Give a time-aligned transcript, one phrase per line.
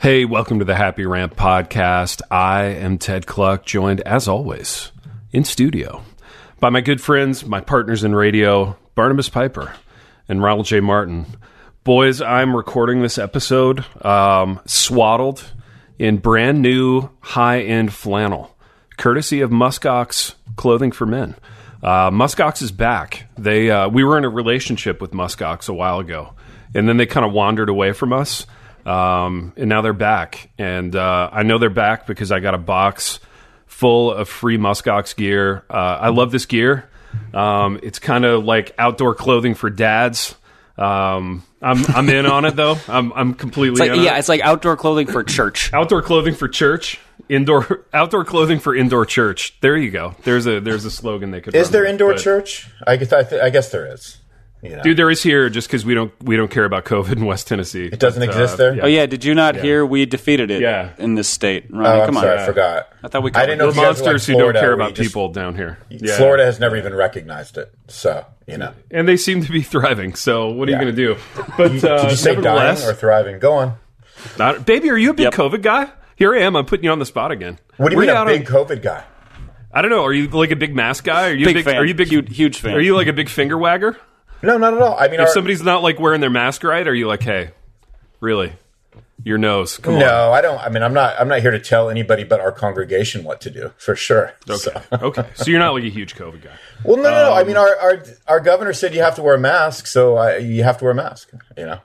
[0.00, 2.22] Hey, welcome to the Happy Rant podcast.
[2.30, 4.92] I am Ted Kluck, joined as always
[5.30, 6.02] in studio
[6.58, 9.74] by my good friends, my partners in radio, Barnabas Piper
[10.26, 10.80] and Ronald J.
[10.80, 11.26] Martin.
[11.84, 15.52] Boys, I'm recording this episode um, swaddled
[15.98, 18.56] in brand new high end flannel,
[18.96, 21.34] courtesy of Muskox Clothing for Men.
[21.82, 23.26] Uh, Muskox is back.
[23.36, 26.32] They uh, we were in a relationship with Muskox a while ago,
[26.74, 28.46] and then they kind of wandered away from us.
[28.86, 32.58] Um, and now they're back, and uh, I know they're back because I got a
[32.58, 33.20] box
[33.66, 35.64] full of free Muskox gear.
[35.70, 36.88] Uh, I love this gear.
[37.34, 40.34] Um, it's kind of like outdoor clothing for dads.
[40.78, 42.76] Um, I'm I'm in on it though.
[42.88, 44.20] I'm I'm completely It's like, in yeah, on it.
[44.20, 45.72] it's like outdoor clothing for church.
[45.74, 46.98] outdoor clothing for church.
[47.28, 49.58] Indoor outdoor clothing for indoor church.
[49.60, 50.14] There you go.
[50.24, 51.54] There's a there's a slogan they could.
[51.54, 52.68] Is there with, indoor but- church?
[52.86, 54.16] I guess I, th- I guess there is.
[54.62, 54.82] You know.
[54.82, 57.46] Dude, there is here just because we don't we don't care about COVID in West
[57.48, 57.86] Tennessee.
[57.86, 58.78] It doesn't exist there?
[58.82, 60.90] Oh yeah, did you not hear we defeated it Yeah.
[60.98, 61.64] in this state?
[61.72, 62.22] oh, Ronnie, I'm come on.
[62.24, 62.88] sorry, I forgot.
[63.02, 64.52] I thought we I didn't know The if you guys were like monsters who don't
[64.52, 65.78] care about you just- people down here.
[65.88, 66.16] Yeah.
[66.18, 68.74] Florida has never even recognized it, so you know.
[68.90, 70.14] and they seem to be thriving.
[70.14, 70.78] So what are Yeah.
[70.82, 71.20] you going to do?
[71.56, 73.38] But uh, Did you say dying nevertheless, or thriving?
[73.38, 73.74] Go on.
[74.38, 75.32] not- baby, are you a big Yep.
[75.34, 75.88] COVID guy?
[76.16, 76.54] Here I am.
[76.54, 77.58] I'm putting you on the spot again.
[77.78, 79.04] What do you Were mean a big on- COVID guy?
[79.72, 80.04] I don't know.
[80.04, 81.30] Are you like a big mask guy?
[81.30, 81.64] Are you Big a big?
[81.64, 81.76] fan.
[81.76, 82.08] Are you big?
[82.08, 82.74] Huge, huge fan.
[82.74, 83.96] Are you like a big finger wagger?
[84.42, 84.96] No, not at all.
[84.98, 87.50] I mean, If our, somebody's not like wearing their mask right, are you like, hey,
[88.20, 88.52] really,
[89.22, 89.76] your nose?
[89.78, 90.00] Come on.
[90.00, 90.58] no, I don't.
[90.58, 91.14] I mean, I'm not.
[91.20, 94.32] I'm not here to tell anybody but our congregation what to do for sure.
[94.46, 95.04] So- Okay.
[95.20, 95.26] okay.
[95.34, 96.50] So you're not like a huge COVID guy.
[96.84, 97.32] Well, no, no, no.
[97.32, 100.16] Um, I mean, our, our our governor said you have to wear a mask, so
[100.16, 101.30] I, you have to wear a mask.
[101.58, 101.80] You know,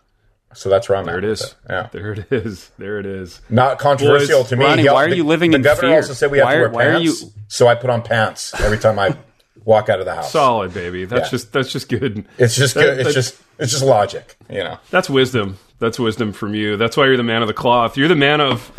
[0.53, 1.23] so that's where I'm There at.
[1.25, 1.55] it with is.
[1.69, 2.71] Yeah, There it is.
[2.77, 3.41] There it is.
[3.49, 4.63] not controversial Boys, to me.
[4.65, 5.97] Ronnie, why are the- you living the in governor fear?
[5.97, 8.77] also said we have Why to wear pants, you- so I put on pants every
[8.77, 9.17] time I
[9.63, 10.31] walk out of the house.
[10.31, 11.05] Solid, baby.
[11.05, 11.31] That's Yeah.
[11.31, 12.25] just that's just good.
[12.37, 12.99] It's just That- good.
[13.05, 14.77] It's just it's just logic, you know.
[14.91, 15.57] That's wisdom.
[15.79, 16.77] That's wisdom from you.
[16.77, 17.97] That's why you're the man of the cloth.
[17.97, 18.71] You're the man of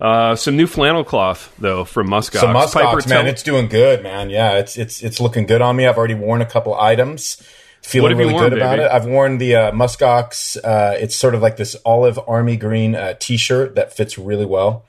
[0.00, 2.40] uh, some new flannel cloth though from Muskox.
[2.40, 4.30] So Muskox, Piper, man, it's doing good, man.
[4.30, 5.86] Yeah, it's it's it's looking good on me.
[5.86, 7.42] I've already worn a couple items.
[7.82, 8.90] Feeling really worn, good about it.
[8.90, 10.58] I've worn the uh, Muskox.
[10.62, 14.84] Uh, it's sort of like this olive army green uh, T-shirt that fits really well.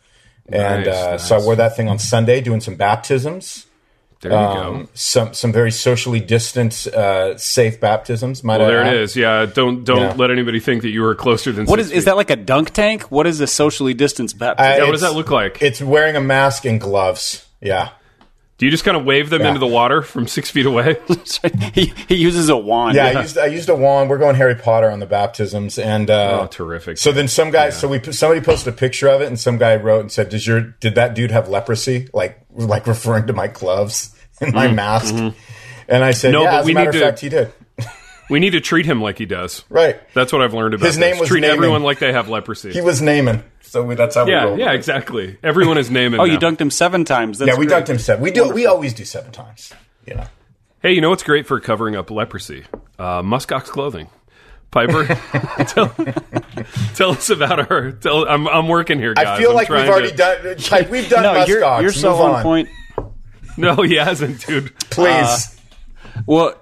[0.52, 3.66] And Nice, uh, so I wore that thing on Sunday, doing some baptisms.
[4.22, 4.88] There you Um, go.
[4.94, 8.44] some some very socially distant, uh, safe baptisms.
[8.44, 8.94] Might Well, I there add.
[8.96, 9.16] it is.
[9.16, 10.14] Yeah, don't don't Yeah.
[10.18, 11.66] let anybody think that you were closer than.
[11.66, 13.04] What six is is that like a dunk tank?
[13.04, 14.72] What is a socially distanced baptism?
[14.72, 15.62] Uh, Yeah, what does that look like?
[15.62, 17.46] It's wearing a mask and gloves.
[17.62, 17.90] Yeah.
[18.61, 19.47] Do you just kind of wave them Yeah.
[19.47, 20.95] into the water from six feet away?
[21.73, 22.95] he, he uses a wand.
[22.95, 24.07] Yeah, I used I used a wand.
[24.07, 26.99] We're going Harry Potter on the baptisms, and uh, oh, terrific.
[26.99, 29.77] So then some guy, so we somebody posted a picture of it, and some guy
[29.77, 33.47] wrote and said, "Does your did that dude have leprosy?" Like like referring to my
[33.47, 35.16] gloves and my mask.
[35.16, 35.33] And
[36.03, 36.33] I said, Mm-hmm.
[36.33, 37.53] No, "Yeah, but as we a matter need of to- fact, he did."
[38.31, 39.64] We need to treat him like he does.
[39.69, 40.00] Right.
[40.16, 41.19] That's what I've learned about His name this.
[41.22, 41.58] was treat naming.
[41.58, 42.72] everyone like they have leprosy.
[42.72, 45.38] He was naming, so we, that's how we yeah, yeah, exactly.
[45.44, 46.19] Everyone is naming.
[46.19, 47.38] Oh, you dunked him seven times.
[47.38, 47.84] That's Yeah, we great.
[47.84, 48.24] dunked him seven.
[48.24, 48.50] We do.
[48.52, 49.72] We always do seven times.
[50.08, 50.25] You know.
[50.81, 52.64] Hey, you know what's great for covering up leprosy?
[52.97, 54.08] Uh, Muskox clothing.
[54.72, 55.06] Piper,
[55.66, 55.90] tell,
[56.96, 57.91] tell us about our.
[57.91, 59.28] Tell, I'm, I'm working here, guys.
[59.28, 60.56] I feel I'm like we've already to- done.
[60.72, 62.70] Like, we've done No, you're, you're so Move on, on point.
[63.58, 64.74] No, he hasn't, dude.
[64.90, 65.59] Please.
[66.25, 66.56] Well,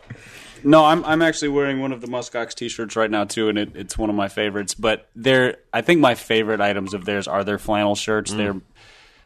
[0.63, 3.75] no, I'm I'm actually wearing one of the Muskox t-shirts right now too, and it,
[3.75, 4.73] it's one of my favorites.
[4.73, 8.31] But they're I think my favorite items of theirs are their flannel shirts.
[8.31, 8.61] They're mm.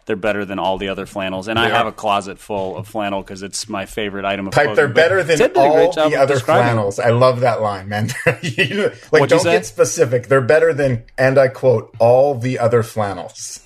[0.06, 3.22] they're better than all the other flannels, and I have a closet full of flannel
[3.22, 4.76] because it's my favorite item of Type clothing.
[4.76, 7.00] they're better than Ted did a all the other flannels.
[7.00, 8.10] I love that line, man.
[8.26, 10.28] Like, What'd don't get specific.
[10.28, 13.62] They're better than, and I quote, all the other flannels.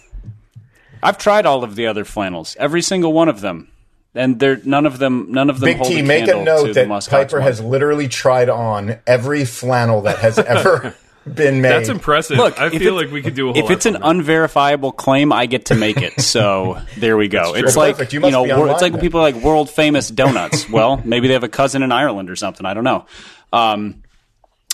[1.01, 3.69] I've tried all of the other flannels, every single one of them,
[4.15, 5.31] and they're none of them.
[5.31, 8.07] None of them Big hold T, a make a note that Muskox Piper has literally
[8.07, 10.95] tried on every flannel that has ever
[11.25, 11.69] been made.
[11.69, 12.37] That's impressive.
[12.37, 13.63] Look, I feel like we could do a whole.
[13.65, 16.21] If it's an unverifiable claim, I get to make it.
[16.21, 17.55] So there we go.
[17.55, 17.81] It's true.
[17.81, 18.13] like Perfect.
[18.13, 19.01] You you, know, be wor- it's online like when then.
[19.01, 20.69] people are like world famous donuts.
[20.69, 22.65] well, maybe they have a cousin in Ireland or something.
[22.65, 23.05] I don't know.
[23.53, 24.03] Um,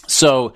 [0.07, 0.53] so,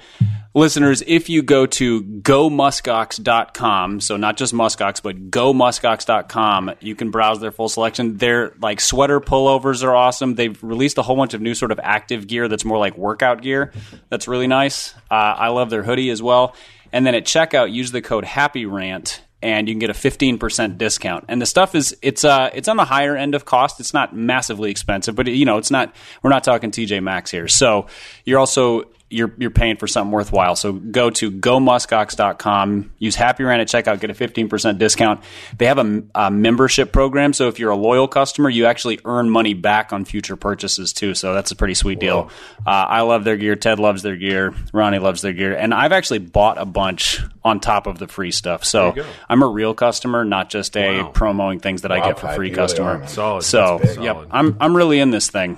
[0.53, 7.39] listeners, if you go to gomuskox.com, so not just muskox, but gomuskox.com, you can browse
[7.39, 8.17] their full selection.
[8.17, 10.35] Their like sweater pullovers are awesome.
[10.35, 13.41] They've released a whole bunch of new sort of active gear that's more like workout
[13.41, 13.73] gear.
[14.09, 14.93] That's really nice.
[15.11, 16.55] Uh, I love their hoodie as well.
[16.91, 21.25] And then at checkout, use the code HAPPYRANT and you can get a 15% discount.
[21.27, 23.79] And the stuff is it's uh it's on the higher end of cost.
[23.79, 27.47] It's not massively expensive, but you know, it's not we're not talking TJ Maxx here.
[27.47, 27.87] So,
[28.25, 30.55] you're also you're you're paying for something worthwhile.
[30.55, 35.23] So go to gomuskox.com, use Happy Rant at checkout, get a 15% discount.
[35.57, 39.29] They have a, a, membership program, so if you're a loyal customer, you actually earn
[39.29, 41.13] money back on future purchases too.
[41.13, 42.29] So that's a pretty sweet deal.
[42.65, 43.55] Uh, I love their gear.
[43.55, 44.53] Ted loves their gear.
[44.73, 48.31] Ronnie loves their gear, and I've actually bought a bunch on top of the free
[48.31, 48.65] stuff.
[48.65, 48.93] So
[49.29, 51.09] I'm a real customer, not just a wow.
[51.09, 53.07] promoting things that wow, I get for free customer.
[53.07, 53.43] Solid.
[53.43, 55.57] So yep, I'm I'm really in this thing.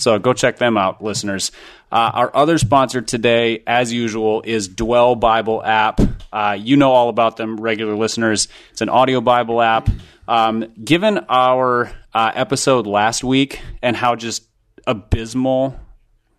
[0.00, 1.52] So go check them out, listeners.
[1.92, 6.00] Uh, our other sponsor today, as usual, is Dwell Bible app.
[6.32, 8.48] Uh, you know all about them, regular listeners.
[8.70, 9.88] It's an audio Bible app.
[10.28, 14.44] Um, given our uh, episode last week and how just
[14.86, 15.78] abysmal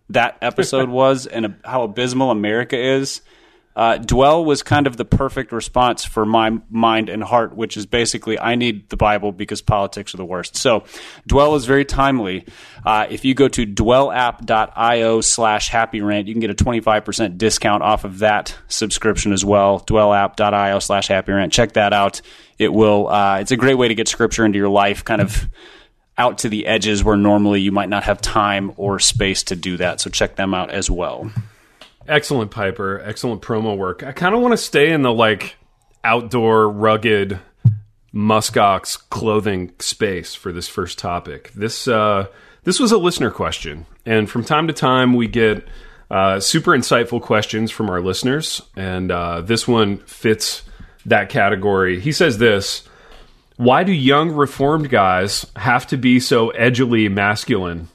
[0.08, 3.20] that episode was and how abysmal America is,
[3.74, 7.86] uh, Dwell was kind of the perfect response for my mind and heart, which is
[7.86, 10.56] basically I need the Bible because politics are the worst.
[10.56, 10.84] So
[11.26, 12.46] Dwell is very timely.
[12.84, 17.82] Uh, if you go to dwellapp.io slash happy rant, you can get a 25% discount
[17.82, 19.80] off of that subscription as well.
[19.80, 21.52] Dwellapp.io slash happy rant.
[21.52, 22.20] Check that out.
[22.58, 25.48] It will, uh, it's a great way to get scripture into your life, kind of
[26.18, 29.78] out to the edges where normally you might not have time or space to do
[29.78, 30.00] that.
[30.00, 31.32] So check them out as well.
[32.08, 33.00] Excellent, Piper.
[33.04, 34.02] Excellent promo work.
[34.02, 35.56] I kind of want to stay in the like
[36.04, 37.38] outdoor, rugged
[38.14, 41.52] muskox clothing space for this first topic.
[41.54, 42.26] This uh,
[42.64, 45.66] this was a listener question, and from time to time we get
[46.10, 50.62] uh, super insightful questions from our listeners, and uh, this one fits
[51.06, 52.00] that category.
[52.00, 52.88] He says this.
[53.56, 57.88] Why do young reformed guys have to be so edgily masculine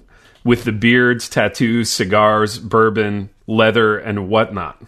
[0.48, 4.82] with the beards, tattoos, cigars, bourbon, leather, and whatnot.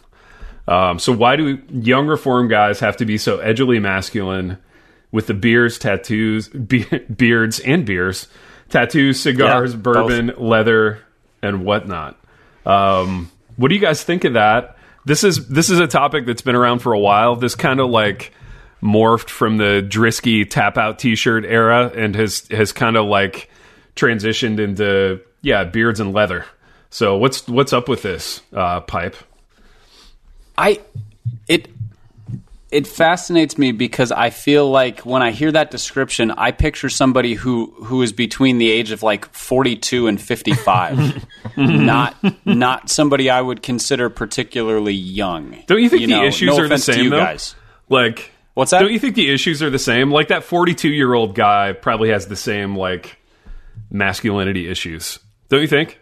[0.70, 4.58] Um, so why do young reform guys have to be so edgily masculine
[5.12, 6.86] with the beards, tattoos, be-
[7.16, 8.30] beards, and beers,
[8.70, 10.38] tattoos, cigars, yeah, bourbon, both.
[10.38, 11.00] leather,
[11.42, 12.18] and whatnot?
[12.66, 14.78] Um, what do you guys think of that?
[15.04, 17.36] This is this is a topic that's been around for a while.
[17.36, 18.32] This kind of like
[18.82, 23.50] morphed from the Drisky tap out T-shirt era and has has kind of like
[23.98, 26.46] transitioned into yeah, beards and leather.
[26.90, 29.16] So what's what's up with this uh, pipe?
[30.58, 30.80] I
[31.48, 31.70] it
[32.72, 37.34] it fascinates me because I feel like when I hear that description, I picture somebody
[37.34, 41.26] who who is between the age of like 42 and 55.
[41.58, 42.16] not
[42.46, 45.64] not somebody I would consider particularly young.
[45.68, 47.20] Don't you think you the know, issues no are the same though?
[47.20, 47.56] Guys.
[47.88, 48.80] Like What's that?
[48.80, 50.12] Don't you think the issues are the same?
[50.12, 53.18] Like that 42-year-old guy probably has the same like
[53.90, 55.20] masculinity issues.
[55.50, 56.00] Don't you think?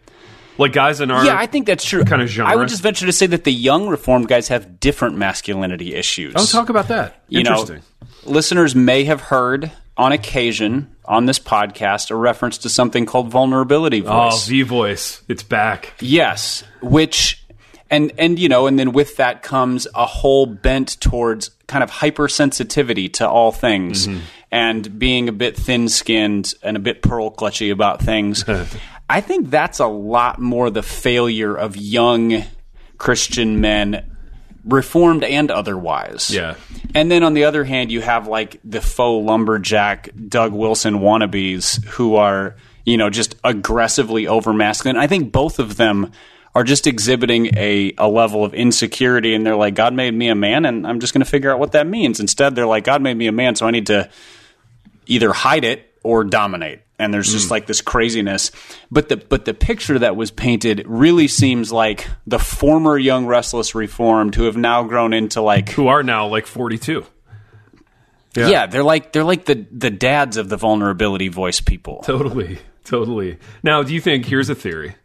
[0.58, 2.04] Like guys in our yeah, I think that's true.
[2.04, 2.52] Kind of genre.
[2.52, 6.34] I would just venture to say that the young reformed guys have different masculinity issues.
[6.36, 7.22] Oh, talk about that.
[7.30, 7.78] You Interesting.
[7.78, 13.30] Know, listeners may have heard on occasion on this podcast a reference to something called
[13.30, 14.48] vulnerability oh, voice.
[14.48, 15.94] Oh, V voice, it's back.
[16.00, 17.46] Yes, which
[17.90, 21.92] and and you know, and then with that comes a whole bent towards kind of
[21.92, 24.22] hypersensitivity to all things mm-hmm.
[24.52, 28.44] and being a bit thin-skinned and a bit pearl clutchy about things.
[29.10, 32.44] I think that's a lot more the failure of young
[32.98, 34.06] Christian men,
[34.66, 36.30] reformed and otherwise.
[36.30, 36.56] Yeah.
[36.94, 41.84] And then on the other hand, you have like the faux lumberjack Doug Wilson wannabes
[41.86, 42.56] who are,
[42.86, 44.98] you know, just aggressively over masculine.
[44.98, 46.12] I think both of them
[46.54, 50.36] are just exhibiting a, a level of insecurity and they're like, God made me a
[50.36, 52.20] man and I'm just going to figure out what that means.
[52.20, 54.10] Instead, they're like, God made me a man, so I need to
[55.06, 57.52] either hide it or dominate and there's just mm.
[57.52, 58.52] like this craziness.
[58.92, 63.76] But the but the picture that was painted really seems like the former young restless
[63.76, 67.06] reformed who have now grown into like who are now like 42
[68.38, 68.50] yeah.
[68.50, 68.66] yeah.
[68.68, 72.02] They're like they're like the the dads of the vulnerability voice people.
[72.04, 72.60] Totally.
[72.84, 73.38] Totally.
[73.64, 74.96] Now do you think here's a theory.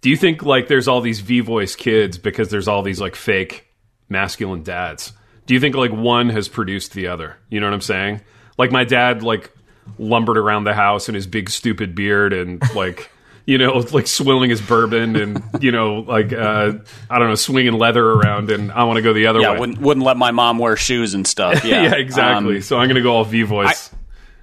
[0.00, 3.16] Do you think like there's all these v voice kids because there's all these like
[3.16, 3.66] fake
[4.08, 5.12] masculine dads?
[5.46, 7.36] Do you think like one has produced the other?
[7.50, 8.20] You know what i'm saying?
[8.56, 9.52] Like my dad like
[9.98, 13.10] lumbered around the house in his big stupid beard and like
[13.46, 16.72] you know like swilling his bourbon and you know like uh,
[17.08, 19.60] I don't know swinging leather around and I want to go the other yeah, way.
[19.60, 21.64] Wouldn't, wouldn't let my mom wear shoes and stuff.
[21.70, 22.56] Yeah, yeah exactly.
[22.56, 23.90] Um, so I'm gonna go all V voice.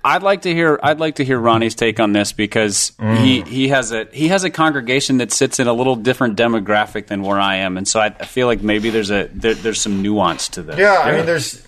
[0.04, 3.18] I'd like to hear I'd like to hear Ronnie's take on this because mm.
[3.18, 7.08] he, he has a he has a congregation that sits in a little different demographic
[7.08, 9.82] than where I am, and so I, I feel like maybe there's a there, there's
[9.82, 10.78] some nuance to this.
[10.78, 11.66] Yeah, I mean there's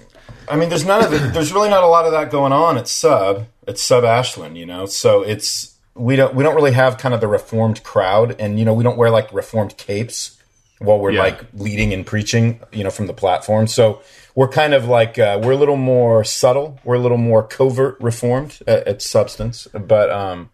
[0.50, 2.78] I mean there's none of it, there's really not a lot of that going on
[2.78, 4.86] at Sub it's sub Ashland, you know.
[4.86, 8.66] So it's we don't we don't really have kind of the reformed crowd, and you
[8.66, 10.36] know we don't wear like reformed capes
[10.80, 11.22] while we're yeah.
[11.22, 13.68] like leading and preaching, you know, from the platform.
[13.68, 14.02] So
[14.34, 17.98] we're kind of like uh, we're a little more subtle, we're a little more covert
[18.00, 20.50] reformed at, at substance, but um,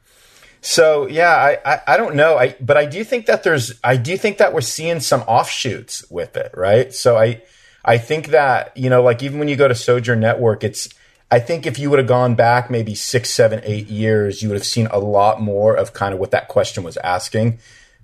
[0.66, 2.38] So yeah, I, I, I don't know.
[2.38, 6.10] I but I do think that there's I do think that we're seeing some offshoots
[6.10, 6.92] with it, right?
[6.92, 7.44] So I
[7.86, 10.90] I think that you know like even when you go to Sojourn Network, it's
[11.32, 14.56] I think if you would have gone back maybe six, seven, eight years, you would
[14.58, 17.58] have seen a lot more of kind of what that question was asking.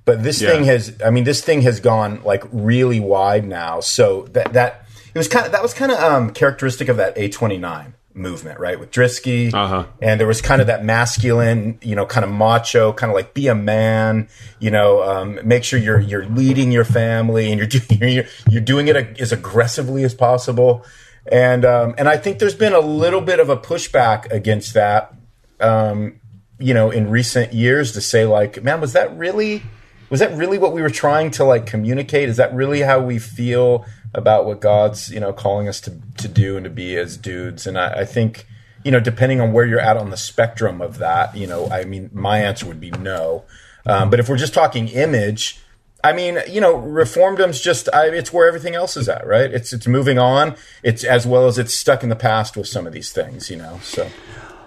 [0.05, 0.49] But this Yeah.
[0.49, 3.79] thing has, I mean, this thing has gone like really wide now.
[3.79, 7.17] So that that it was kind of that was kind of um, characteristic of that
[7.17, 8.77] Acts twenty nine movement, right?
[8.79, 9.85] With Drisky, Uh-huh.
[10.01, 13.33] and there was kind of that masculine, you know, kind of macho, kind of like
[13.33, 14.27] be a man,
[14.59, 17.67] you know, um, make sure you're you're leading your family and you're
[17.99, 20.83] doing you're, you're doing it as aggressively as possible.
[21.29, 25.13] And um, and I think there's been a little bit of a pushback against that,
[25.59, 26.19] um,
[26.57, 29.63] you know, in recent years to say like, man, was that really
[30.09, 32.27] was that really what we were trying to like communicate?
[32.27, 36.27] Is that really how we feel about what God's you know calling us to to
[36.27, 37.67] do and to be as dudes?
[37.67, 38.47] And I, I think
[38.83, 41.83] you know, depending on where you're at on the spectrum of that, you know, I
[41.83, 43.43] mean, my answer would be no.
[43.85, 45.60] Um, but if we're just talking image,
[46.03, 49.51] I mean, you know, reformdom's just I, it's where everything else is at, right?
[49.51, 50.55] It's it's moving on.
[50.83, 53.57] It's as well as it's stuck in the past with some of these things, you
[53.57, 53.79] know.
[53.83, 54.07] So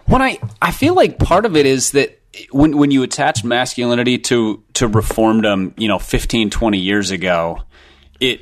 [0.06, 4.18] When I I feel like part of it is that when when you attach masculinity
[4.18, 7.62] to to reformdom, you know, 15 20 years ago,
[8.20, 8.40] it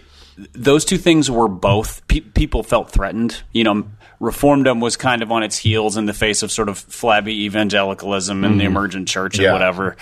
[0.54, 3.84] those two things were both pe- people felt threatened, you know,
[4.20, 8.44] reformdom was kind of on its heels in the face of sort of flabby evangelicalism
[8.44, 9.52] and the emergent church and Yeah.
[9.52, 9.96] whatever.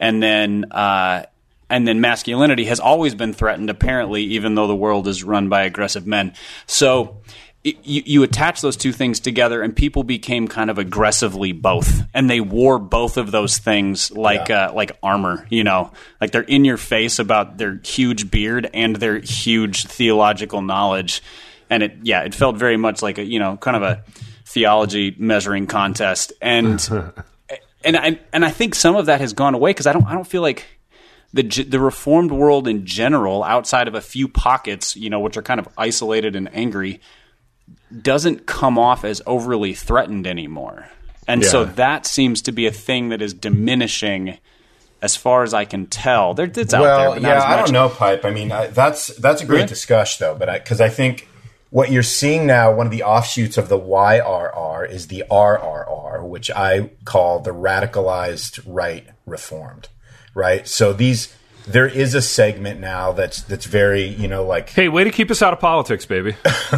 [0.00, 1.24] And then uh
[1.68, 5.62] and then masculinity has always been threatened apparently even though the world is run by
[5.64, 6.32] aggressive men.
[6.66, 7.18] So
[7.64, 12.02] it- you, you attach those two things together and people became kind of aggressively both
[12.14, 14.66] and they wore both of those things like Yeah.
[14.68, 18.94] uh, like armor you know like they're in your face about their huge beard and
[18.94, 21.22] their huge theological knowledge
[21.68, 24.04] and it yeah it felt very much like a you know kind of a
[24.44, 26.88] theology measuring contest and
[27.84, 30.12] and I and I think some of that has gone away because I don't I
[30.14, 30.64] don't feel like
[31.32, 35.42] the the reformed world in general, outside of a few pockets, you know, which are
[35.42, 37.00] kind of isolated and angry,
[38.02, 40.88] doesn't come off as overly threatened anymore.
[41.28, 44.38] And so that seems to be a thing that is diminishing,
[45.02, 46.34] as far as I can tell.
[46.34, 48.24] There, it's out there, well, but not yeah, I don't know, pipe.
[48.24, 49.68] I mean, I, that's that's a great Really?
[49.68, 51.28] discussion though, but because I, think
[51.70, 56.50] what you're seeing now, one of the offshoots of the YRR is the RRR, which
[56.50, 59.88] I call the radicalized right reformed.
[60.36, 60.68] Right.
[60.68, 61.34] So these
[61.66, 65.30] there is a segment now that's that's very you know like Hey, way to keep
[65.30, 66.36] us out of politics, baby.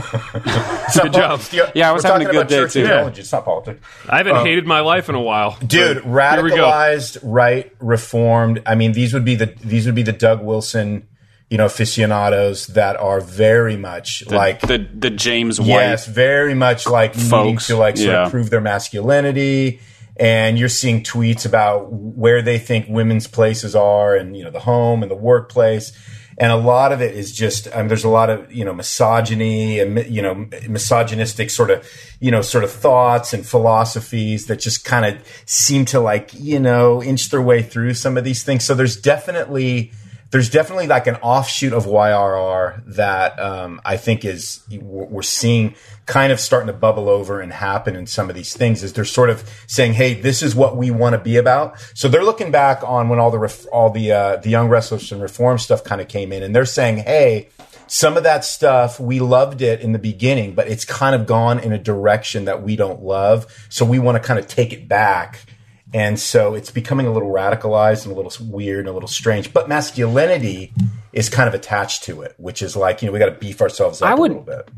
[0.95, 1.43] good job.
[1.75, 2.87] Yeah, I was having a good day, too.
[2.87, 3.21] Theology.
[3.21, 3.85] It's not politics.
[4.09, 6.57] I haven't um, hated my life in a while, dude but here we go.
[6.57, 11.07] radicalized right reformed i mean these would be the these would be the doug wilson
[11.51, 15.69] you know aficionados that are very much like the the James White.
[15.69, 18.27] yes very much like Folks, to like sort yeah.
[18.27, 19.81] of prove their masculinity
[20.19, 24.61] and you're seeing tweets about where they think women's places are and you know the
[24.61, 25.93] home and the workplace.
[26.41, 28.73] And a lot of it is just I mean, there's a lot of you know
[28.73, 31.89] misogyny and you know misogynistic sort of
[32.21, 36.61] you know sort of thoughts and philosophies that just kind of seem to like you
[36.61, 38.65] know inch their way through some of these things.
[38.65, 39.93] So there's definitely
[40.31, 45.75] there's definitely like an offshoot of YRR that um, I think is we're seeing
[46.07, 48.83] kind of starting to bubble over and happen in some of these things.
[48.83, 52.09] Is they're sort of saying, "Hey, this is what we want to be about." So
[52.09, 55.23] they're looking back on when all the ref- all the uh, the young restless and
[55.23, 57.49] reform stuff kind of came in, and they're saying, "Hey."
[57.91, 61.59] Some of that stuff, we loved it in the beginning, but it's kind of gone
[61.59, 63.47] in a direction that we don't love.
[63.71, 65.47] So we want to kind of take it back
[65.95, 69.53] and so it's becoming a little radicalized and a little weird and a little strange.
[69.53, 70.73] But masculinity
[71.13, 73.61] is kind of attached to it, which is like, you know, we got to beef
[73.63, 74.69] ourselves up I would- a little bit.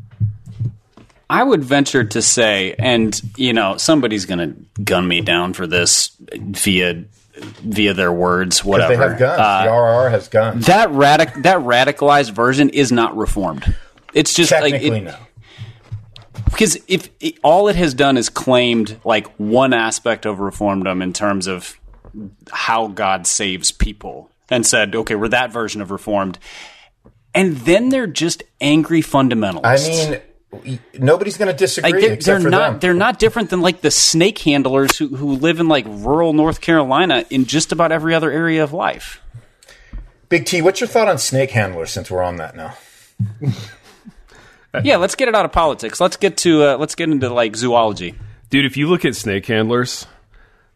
[1.29, 4.39] I would venture to say, and you know, somebody's going
[4.75, 7.05] to gun me down for this via
[7.37, 8.93] via their words, whatever.
[8.93, 9.39] they have guns.
[9.39, 10.65] Uh, the RR has guns.
[10.65, 13.73] that radic that radicalized version is not reformed.
[14.13, 15.15] It's just like Technically, it- no.
[16.51, 21.13] Because if it, all it has done is claimed like one aspect of reformdom in
[21.13, 21.79] terms of
[22.51, 26.37] how God saves people, and said, okay, we're that version of reformed,
[27.33, 30.21] and then they're just angry fundamentalists.
[30.53, 32.79] I mean, nobody's going to disagree like they're, they're not them.
[32.81, 36.59] they're not different than like the snake handlers who, who live in like rural North
[36.59, 39.21] Carolina in just about every other area of life.
[40.27, 42.75] Big T, what's your thought on snake handlers since we're on that now?
[44.83, 45.99] yeah, let's get it out of politics.
[45.99, 48.15] Let's get to uh, let's get into like zoology.
[48.49, 50.05] Dude, if you look at snake handlers,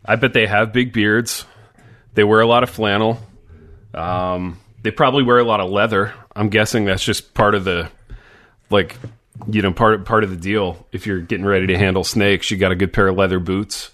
[0.04, 1.46] I bet they have big beards.
[2.14, 3.20] They wear a lot of flannel.
[3.94, 6.14] Um, they probably wear a lot of leather.
[6.36, 7.90] I'm guessing that's just part of the,
[8.70, 8.98] like,
[9.48, 10.86] you know, part part of the deal.
[10.92, 13.92] If you're getting ready to handle snakes, you got a good pair of leather boots.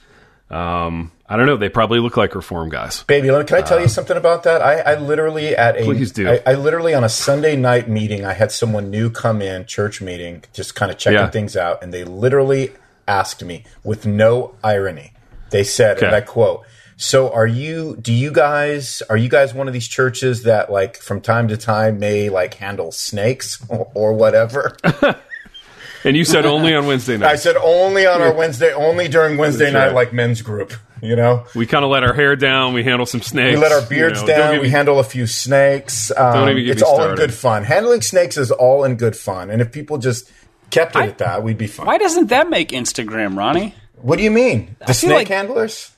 [0.49, 1.55] Um, I don't know.
[1.55, 3.03] They probably look like reform guys.
[3.03, 4.61] Baby, can I tell you uh, something about that?
[4.61, 6.27] I, I literally at a Please do.
[6.27, 10.01] I, I literally on a Sunday night meeting, I had someone new come in, church
[10.01, 11.29] meeting, just kind of checking Yeah.
[11.29, 12.71] things out, and they literally
[13.07, 15.13] asked me with no irony.
[15.51, 16.65] They said, and I quote,
[16.97, 17.95] "So are you?
[18.01, 19.01] Do you guys?
[19.09, 22.55] Are you guys one of these churches that like from time to time may like
[22.55, 24.75] handle snakes or, or whatever?"
[26.03, 27.29] And you said only on Wednesday night.
[27.29, 29.93] I said, "Only on our Wednesday, only during Wednesday night, right.
[29.93, 32.73] like men's group." You know, We kind of let our hair down.
[32.73, 33.55] We handle some snakes.
[33.55, 34.51] We let our you beards know, down.
[34.57, 36.11] We me- handle a few snakes.
[36.15, 37.63] Um, Don't even get it's me all in good fun.
[37.63, 39.49] Handling snakes is all in good fun.
[39.49, 40.31] And if people just
[40.69, 41.87] kept it at that, we'd be fine.
[41.87, 43.73] Why doesn't that make Instagram, Ronnie?
[43.95, 44.75] What do you mean?
[44.79, 45.91] The feel snake like- handlers?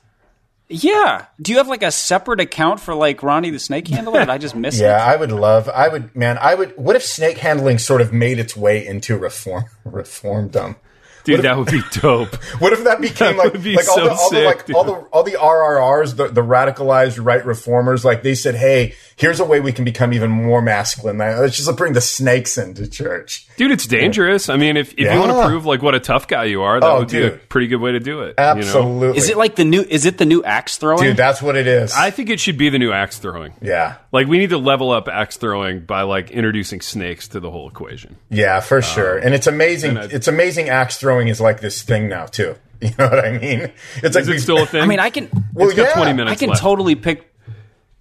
[0.69, 1.25] Yeah.
[1.41, 4.21] Do you have like a separate account for like Ronnie the Snake Handler?
[4.21, 5.13] Did I just miss Yeah, it?
[5.13, 5.69] I would love.
[5.69, 6.37] I would, man.
[6.39, 6.75] I would.
[6.77, 10.77] What if snake handling sort of made its way into reform, reformdom?
[11.23, 12.35] Dude, that would be dope.
[12.59, 14.83] What if that became like be like all so the all the sick, like all
[14.83, 19.45] the all the RRRs, the, the radicalized right reformers, like they said, hey, here's a
[19.45, 21.17] way we can become even more masculine.
[21.17, 23.47] Let's just bring the snakes into church.
[23.57, 24.49] Dude, it's dangerous.
[24.49, 26.79] I mean, if, if you want to prove like what a tough guy you are,
[26.79, 27.49] that Oh, would be a dude.
[27.49, 28.35] pretty good way to do it.
[28.37, 28.49] you know?
[28.51, 29.81] Absolutely, Is it like the new?
[29.81, 31.03] Is it the new axe throwing?
[31.03, 31.17] dude?
[31.17, 31.93] That's what it is.
[31.93, 33.53] I think it should be the new axe throwing.
[33.61, 33.95] yeah.
[34.13, 37.67] Like we need to level up axe throwing by like introducing snakes to the whole
[37.67, 38.15] equation.
[38.29, 39.17] Yeah, for sure.
[39.17, 39.91] And it's amazing.
[39.91, 40.69] Um, and I- it's amazing.
[40.69, 42.55] Axe throwing is like this thing now too.
[42.83, 43.71] You know what I mean?
[44.03, 44.81] It's like Is it we- still a thing?
[44.81, 45.29] I mean, I can.
[45.53, 46.61] Well, it's got yeah, 20 minutes I can left.
[46.61, 47.29] totally pick.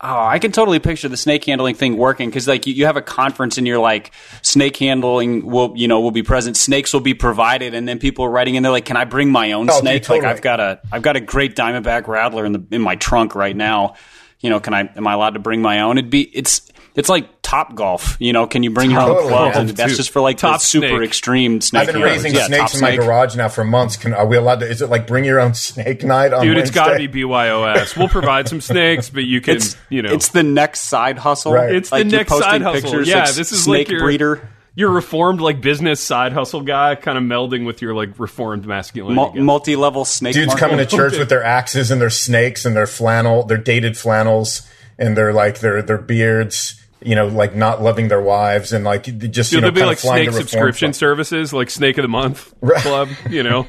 [0.05, 2.97] Oh, I can totally picture the snake handling thing working because, like, you, you have
[2.97, 4.11] a conference and you're like,
[4.43, 6.57] snake handling will, you know, will be present.
[6.57, 9.31] Snakes will be provided, and then people are writing and they're like, "Can I bring
[9.31, 10.03] my own Oh, dude, snake?
[10.03, 10.27] totally.
[10.27, 13.37] Like, I've got a, I've got a great Diamondback Rattler in the in my trunk
[13.37, 13.95] right now.
[14.43, 14.81] You know, can I?
[14.97, 15.97] Am I allowed to bring my own?
[15.99, 18.17] It'd be, it's, it's like Top Golf.
[18.21, 19.55] You know, can you bring your own Totally, clubs?
[19.55, 19.61] yeah.
[19.63, 21.03] And that's just for like Top the super Snake.
[21.03, 21.81] extreme snake.
[21.81, 22.25] I've been handlers.
[22.25, 23.97] raising Yeah, snakes Top in my garage now for months.
[23.97, 24.69] Can are we allowed to?
[24.69, 27.97] Is it like bring your own snake night on Dude, it's got to be BYOS.
[27.97, 31.53] We'll provide some snakes, but you can, It's you know, it's the next side hustle.
[31.53, 31.75] Right.
[31.75, 32.83] It's Like, the next posting side hustle.
[32.83, 34.49] pictures, Yeah, like, this is snake like your breeder.
[34.75, 39.15] Your reformed like business side hustle guy, kind of melding with your like reformed masculinity.
[39.17, 40.35] Mul- multi-level snake.
[40.35, 40.61] Dudes market.
[40.61, 44.67] coming to church with their axes and their snakes and their flannel, their dated flannels
[44.99, 46.79] and their like their their beards.
[47.05, 49.81] You know, like not loving their wives and like just you Dude, know there'll be
[49.81, 50.95] kind like of flying snake to subscription club.
[50.95, 52.81] services, like Snake of the Month Right.
[52.81, 53.09] Club.
[53.29, 53.67] You know,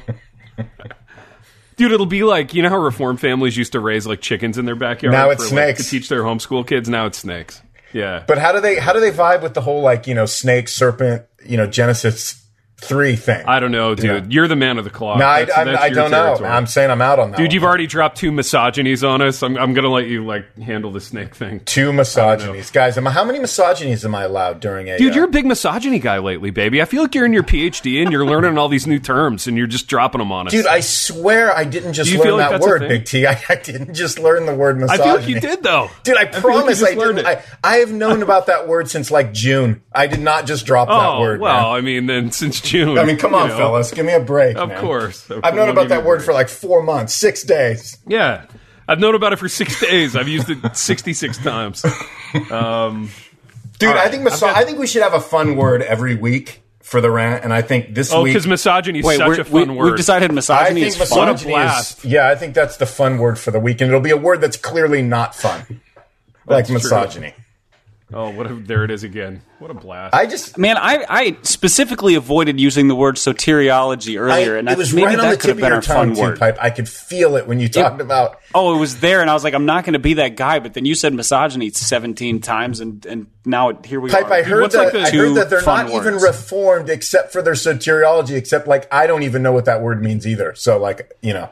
[1.76, 4.64] dude, it'll be like you know how reformed families used to raise like chickens in
[4.66, 5.12] their backyard.
[5.12, 5.84] Now it's for, like, snakes.
[5.84, 6.88] to teach their homeschool kids.
[6.88, 7.60] Now it's snakes.
[7.94, 10.26] Yeah, But how do they how do they vibe with the whole like you know
[10.26, 12.43] snake serpent you know Genesis
[12.78, 13.44] three thing?
[13.46, 14.32] I don't know, dude.
[14.32, 15.18] You're the man of the clock.
[15.18, 16.24] no, I, That's- I, that's I your don't know.
[16.26, 16.50] territory.
[16.50, 17.36] I'm saying I'm out on that.
[17.38, 17.54] Dude, one.
[17.54, 19.42] you've already dropped two misogynies on us.
[19.42, 21.60] I'm, I'm gonna let you like handle the snake thing.
[21.60, 22.98] two misogynies, guys.
[22.98, 24.98] Am I, how many misogynies am I allowed during a?
[24.98, 26.82] Dude, uh, you're a big misogyny guy lately, baby.
[26.82, 29.56] I feel like you're in your PhD and you're learning all these new terms and
[29.56, 30.52] you're just dropping them on us.
[30.52, 32.88] Dude, I swear I didn't just learn like that word?
[32.88, 33.26] Big T.
[33.34, 35.02] I, I didn't just learn the word misogyny.
[35.02, 35.90] I feel like you did though.
[36.02, 37.32] Dude, I, like promise I learned didn't.
[37.38, 37.44] it.
[37.62, 39.82] I, I have known about that word since like June.
[39.94, 41.40] I did not just drop that Oh word.
[41.40, 41.78] well, man.
[41.78, 42.98] I mean, then since June.
[42.98, 43.56] I mean, come you on, know.
[43.56, 44.56] fellas, give me a break.
[44.56, 44.80] Of man.
[44.80, 46.26] course, Of I've course, known about that word break.
[46.26, 47.98] for like four months, six days.
[48.06, 48.46] Yeah,
[48.88, 50.16] I've known about it for six days.
[50.16, 51.84] I've used it 66 times.
[52.50, 53.10] Um,
[53.78, 56.62] Dude, I think miso- got- I think we should have a fun word every week
[56.82, 58.32] for the rant, and I think this Oh, week.
[58.34, 59.84] because misogyny is Wait, such we're, a fun we, word.
[59.86, 61.28] we've decided misogyny think is fun.
[61.32, 61.98] misogyny blast.
[61.98, 62.04] is.
[62.04, 64.40] Yeah, I think that's the fun word for the week, and it'll be a word
[64.42, 65.80] that's clearly not fun,
[66.46, 66.74] like true.
[66.74, 67.32] misogyny.
[68.12, 68.50] Oh, what?
[68.50, 69.42] A, there it is again.
[69.58, 70.14] What a blast!
[70.14, 74.72] I just Man, I, I specifically avoided using the word soteriology I, earlier, and it
[74.72, 76.06] I- was maybe right on that the could have tip of been your our fun
[76.08, 76.38] tongue, too, word.
[76.38, 76.58] Pipe.
[76.60, 78.40] I could feel it when you talked about.
[78.54, 80.58] Oh, it was there, and I was like, I'm not going to be that guy.
[80.58, 84.32] But then you said misogyny 17 times, and, and now it, here we Pipe, are.
[84.32, 84.84] I heard what's that.
[84.84, 88.36] like the I heard that they're fun not even reformed except for their soteriology.
[88.36, 90.54] Except like I don't even know what that word means either.
[90.54, 91.50] So like you know,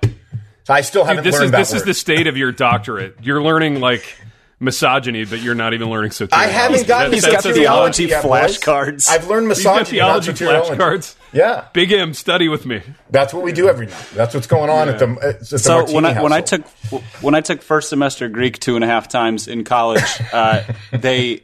[0.64, 1.76] so I still haven't this learned is that this word.
[1.78, 3.16] is the state of your doctorate.
[3.22, 4.04] You're learning like
[4.62, 6.32] misogyny, but you're not even learning soteriology.
[6.32, 8.10] I haven't gotten That- He's that got says theology a lot.
[8.10, 8.58] yet, boys.
[8.58, 9.10] flashcards.
[9.10, 11.14] I've learned He's got misogyny, not theology flashcards.
[11.32, 12.82] Yeah, Big M, study with me.
[13.10, 14.06] that's what we do every night.
[14.14, 16.66] That's what's going on at the at the so when I when I took
[17.22, 21.42] when I took first semester Greek two and a half times in college, uh, they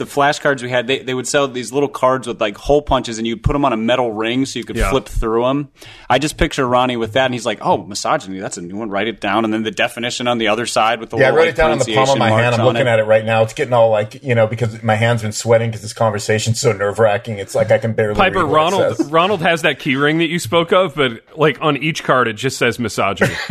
[0.00, 3.18] the flashcards we had they, they would sell these little cards with like hole punches
[3.18, 4.90] and you put them on a metal ring so you could Yeah.
[4.90, 5.68] flip through them.
[6.08, 8.90] I just picture Ronnie with that and he's like, "Oh, misogyny, that's a new one.
[8.90, 11.26] Write it down." And then the definition on the other side with the Yeah, I
[11.28, 12.40] little, wrote like, it down on the palm of pronunciation my hand.
[12.42, 13.42] marks I'm on looking at it right now.
[13.42, 16.72] It's getting all like you know because my hand's been sweating because this conversation's so
[16.72, 17.38] nerve wracking.
[17.38, 18.14] It's like I can barely.
[18.16, 19.10] Piper read what it Ronald says.
[19.10, 22.34] Ronald has that key ring that you spoke of, but like on each card it
[22.34, 23.34] just says misogyny.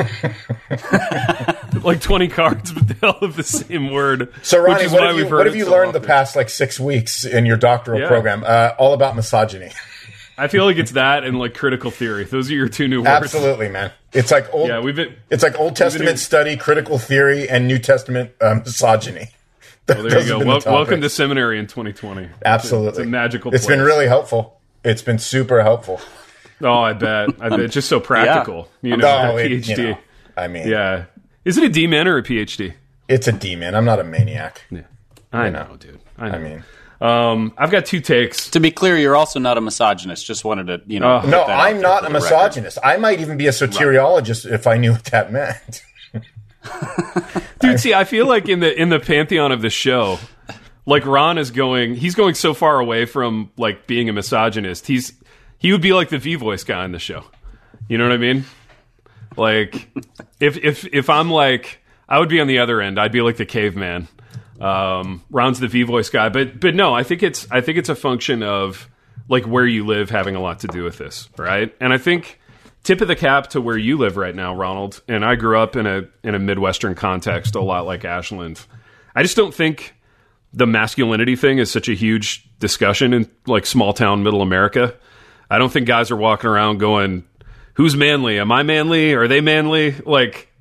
[1.84, 4.34] like twenty cards, but they all have the same word.
[4.44, 5.94] So which Ronnie, is what why have you we've heard what have you so learned
[5.94, 8.08] the past like six weeks in your doctoral Yeah.
[8.08, 8.44] program?
[8.46, 9.72] Uh, all about misogyny.
[10.38, 12.24] I feel like it's that and like critical theory.
[12.24, 13.10] Those are your two new words.
[13.10, 13.92] Absolutely, man.
[14.14, 14.70] It's like old.
[14.70, 15.14] Yeah, we've been.
[15.30, 19.30] It's like Old Testament study, critical theory, and New Testament um, misogyny.
[19.90, 20.46] Well, there you go.
[20.46, 22.30] Wel- welcome to seminary in 2020.
[22.46, 23.56] Absolutely, it's a, magical.
[23.56, 24.62] It's been really helpful.
[24.84, 26.00] It's been super helpful.
[26.62, 27.30] Oh, I bet.
[27.42, 27.60] I bet.
[27.62, 28.70] It's just so practical.
[28.84, 28.90] Yeah.
[28.92, 29.68] You know, Oh, that it- PhD.
[29.78, 29.98] you know,
[30.38, 31.06] I mean, Yeah.
[31.46, 32.74] Is it a DMin or a PhD?
[33.08, 33.74] it's a demon.
[33.74, 34.62] I'm not a maniac.
[34.70, 34.82] Yeah.
[35.34, 35.64] I know.
[35.64, 36.00] know, dude.
[36.18, 36.36] I know.
[36.36, 36.64] I mean,
[37.02, 38.50] um, I've got two takes.
[38.52, 40.26] To be clear, you're also not a misogynist.
[40.26, 41.22] Just wanted to, you know.
[41.22, 42.24] Put no, I'm not a the record.
[42.24, 42.78] misogynist.
[42.84, 45.84] I might even be a soteriologist if I knew what that meant.
[47.60, 50.20] Dude, see, I feel like in the in the pantheon of the show,
[50.86, 54.88] like Ron is going, he's going so far away from like being a misogynist.
[54.88, 55.14] He's
[55.58, 57.24] he would be like the V voice guy in the show.
[57.88, 58.46] You know what I mean?
[59.38, 59.90] Like
[60.40, 63.00] if if if I'm like I would be on the other end.
[63.00, 64.08] I'd be like the caveman.
[64.60, 67.90] Um, Ron's the V voice guy, but but no, I think it's I think it's
[67.90, 68.90] a function of
[69.30, 71.74] like where you live having a lot to do with this, right?
[71.80, 72.40] And I think
[72.84, 75.02] tip of the cap to where you live right now, Ronald.
[75.08, 78.66] And I grew up in a in a midwestern context, a lot like Ashland.
[79.16, 79.96] I just don't think
[80.52, 84.96] the masculinity thing is such a huge discussion in like small town middle America.
[85.50, 87.24] I don't think guys are walking around going,
[87.80, 88.40] "Who's manly?
[88.40, 89.14] Am I manly?
[89.14, 90.52] Are they manly?" Like,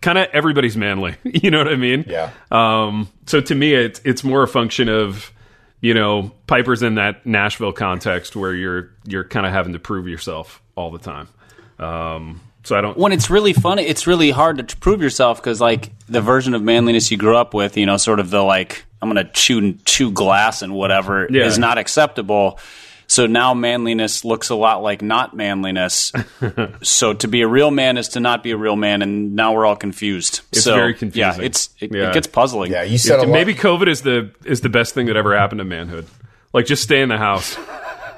[0.00, 1.16] kind of everybody's manly.
[1.24, 2.04] you know what I mean?
[2.08, 2.30] Yeah.
[2.50, 5.32] Um, so to me, it's it's more a function of
[5.80, 10.06] you know Piper's in that Nashville context where you're you're kind of having to prove
[10.08, 11.28] yourself all the time.
[11.78, 12.96] Um, so I don't.
[12.96, 16.62] when it's really funny, it's really hard to prove yourself because, like, the version of
[16.62, 19.72] manliness you grew up with, you know, sort of the like, I'm going to chew
[19.86, 21.46] chew glass and whatever Yeah.
[21.46, 22.58] is not acceptable.
[23.10, 26.12] So now manliness looks a lot like not manliness.
[26.82, 29.52] so to be a real man is to not be a real man, and now
[29.52, 30.42] we're all confused.
[30.52, 31.40] It's so, very confusing.
[31.40, 32.10] Yeah, it's it, Yeah.
[32.10, 32.70] it gets puzzling.
[32.70, 33.30] Yeah, you said a lot.
[33.30, 36.06] maybe COVID is the is the best thing that ever happened to manhood.
[36.52, 37.58] Like just stay in the house.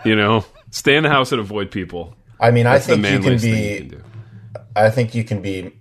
[0.04, 2.16] You know, stay in the house and avoid people.
[2.40, 3.72] I mean, I That's the think you can be.
[3.84, 4.04] you can.
[4.74, 5.72] I think you can be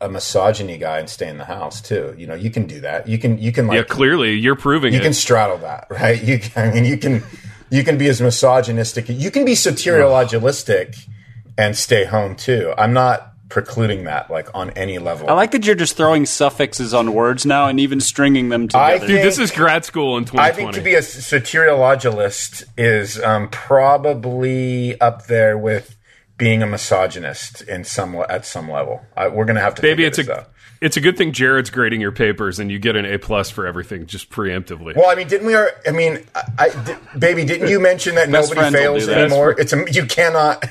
[0.00, 2.14] a misogyny guy and stay in the house too.
[2.16, 3.06] You know, you can do that.
[3.06, 3.36] You can.
[3.36, 3.76] You can like.
[3.76, 5.02] Yeah, clearly you're proving you it.
[5.02, 6.22] can straddle that, right?
[6.22, 6.38] You.
[6.38, 7.22] Can, I mean, you can.
[7.70, 9.08] You can be as misogynistic.
[9.08, 11.08] You can be soteriologistic
[11.56, 12.74] and stay home too.
[12.76, 15.28] I'm not precluding that like on any level.
[15.28, 18.94] I like that you're just throwing suffixes on words now and even stringing them I
[18.94, 19.06] together.
[19.06, 20.48] Dude, this is grad school in 2020.
[20.48, 25.96] I think to be a soteriologist is um, probably up there with
[26.38, 29.04] being a misogynist in some at some level.
[29.16, 29.82] I, we're gonna have to.
[29.82, 30.50] Maybe figure it's a this out.
[30.80, 33.66] It's a good thing Jared's grading your papers and you get an A plus for
[33.66, 34.96] everything just preemptively.
[34.96, 35.54] Well, I mean, didn't we?
[35.54, 39.18] Are, I mean, I, I- baby, didn't you mention that nobody fails that.
[39.18, 39.54] anymore?
[39.58, 40.64] It's a, you cannot.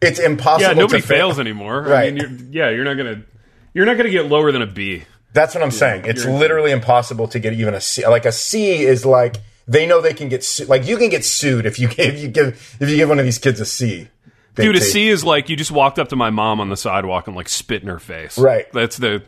[0.00, 0.68] It's impossible.
[0.74, 1.18] yeah, nobody to fail.
[1.28, 1.86] fails anymore.
[1.86, 2.14] I Right.
[2.14, 2.22] mean,
[2.52, 3.22] you're, yeah, you're not gonna
[3.74, 5.04] you're not gonna get lower than a B.
[5.32, 6.04] That's what I'm saying.
[6.06, 8.06] It's literally impossible to get even a C.
[8.06, 11.24] Like a C is like they know they can get su- like you can get
[11.24, 14.08] sued if you give you give if you give one of these kids a C.
[14.64, 14.80] Dude, a.
[14.80, 17.48] C is like you just walked up to my mom on the sidewalk and like
[17.48, 18.38] spit in her face.
[18.38, 18.70] Right.
[18.72, 19.22] That's the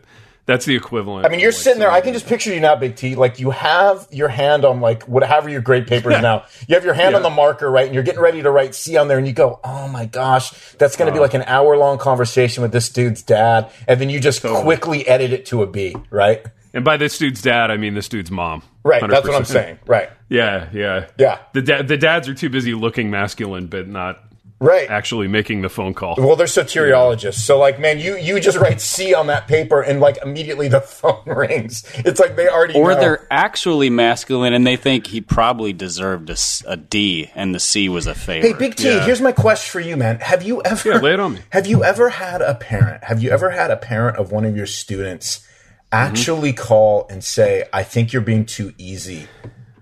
[0.46, 1.26] that's the equivalent.
[1.26, 1.92] I mean, you're sitting there.
[1.92, 3.14] I can just picture you now, Big T.
[3.14, 6.44] Like you have your hand on like whatever your grade paper is now.
[6.66, 7.86] You have your hand on the marker, right?
[7.86, 10.50] And you're getting ready to write C on there, and you go, "Oh my gosh,
[10.72, 11.22] that's going to be uh.
[11.22, 15.32] like an hour long conversation with this dude's dad," and then you just quickly edit
[15.32, 16.44] it to a B, right?
[16.72, 18.62] And by this dude's dad, I mean this dude's mom.
[18.82, 19.00] Right.
[19.00, 19.78] That's what I'm saying.
[19.86, 20.10] Right.
[20.28, 21.38] Yeah, yeah, Yeah.
[21.52, 24.24] The da- the dads are too busy looking masculine, but not
[24.60, 24.90] Right.
[24.90, 26.16] actually making the phone call.
[26.18, 27.40] Well, they're soteriologists.
[27.40, 30.80] So, like, man, you you just write C on that paper, and like immediately the
[31.00, 31.82] phone rings.
[31.94, 33.00] It's like they already or know.
[33.00, 37.60] they're actually masculine and they think he probably deserved a, s- a D and the
[37.60, 38.46] C was a favor.
[38.46, 39.04] Hey, Big T, Yeah.
[39.04, 40.18] here's my question for you, man.
[40.20, 41.40] Have you ever Yeah, lay it on me.
[41.50, 43.04] Have you ever had a parent?
[43.04, 45.46] Have you ever had a parent of one of your students mm-hmm.
[45.92, 49.26] actually call and say, "I think you're being too easy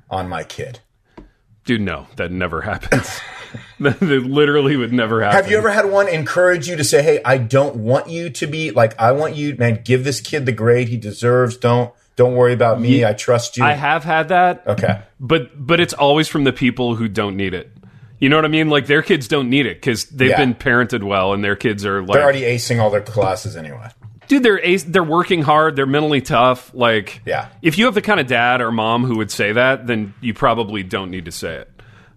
[0.09, 0.79] on my kid"?
[1.69, 3.21] Dude, no, that never happens.
[3.81, 5.37] that literally would never happen.
[5.37, 8.47] Have you ever had one encourage you to say, "Hey, I don't want you to
[8.47, 9.83] be like I want you, man.
[9.85, 11.59] Give this kid the grade he deserves.
[11.59, 13.05] Don't don't worry about me.
[13.05, 14.67] I trust you." I have had that.
[14.67, 15.03] okay.
[15.21, 17.71] but but it's always from the people who don't need it.
[18.19, 18.71] You know what I mean?
[18.71, 20.39] Like their kids don't need it because they've Yeah.
[20.39, 23.91] been parented well, and their kids are like, They're already acing all their classes anyway.
[24.29, 26.71] Dude, they're ace- they're working hard, they're mentally tough.
[26.75, 27.49] Like, Yeah.
[27.63, 30.35] if you have the kind of dad or mom who would say that, then you
[30.35, 31.71] probably don't need to say it.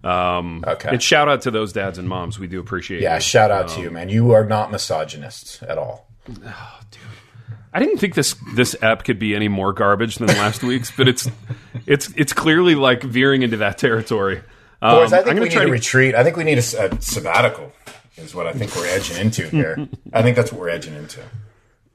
[0.04, 0.88] Um, Okay.
[0.90, 2.38] And shout out to those dads and moms.
[2.38, 2.98] We do appreciate.
[3.00, 3.04] It.
[3.04, 3.20] Yeah, you.
[3.20, 4.08] shout out to you, man.
[4.08, 6.08] You are not misogynists at all.
[6.26, 6.38] Dude,
[7.74, 11.08] I didn't think this this app could be any more garbage than last week's, but
[11.08, 11.28] it's
[11.86, 14.42] it's it's clearly like veering into that territory.
[14.82, 16.14] Um, Boys, I I'm think we need try a to retreat.
[16.16, 17.72] I think we need a sabbatical.
[18.16, 19.88] Is what I think we're edging into here.
[20.12, 21.20] I think that's what we're edging into.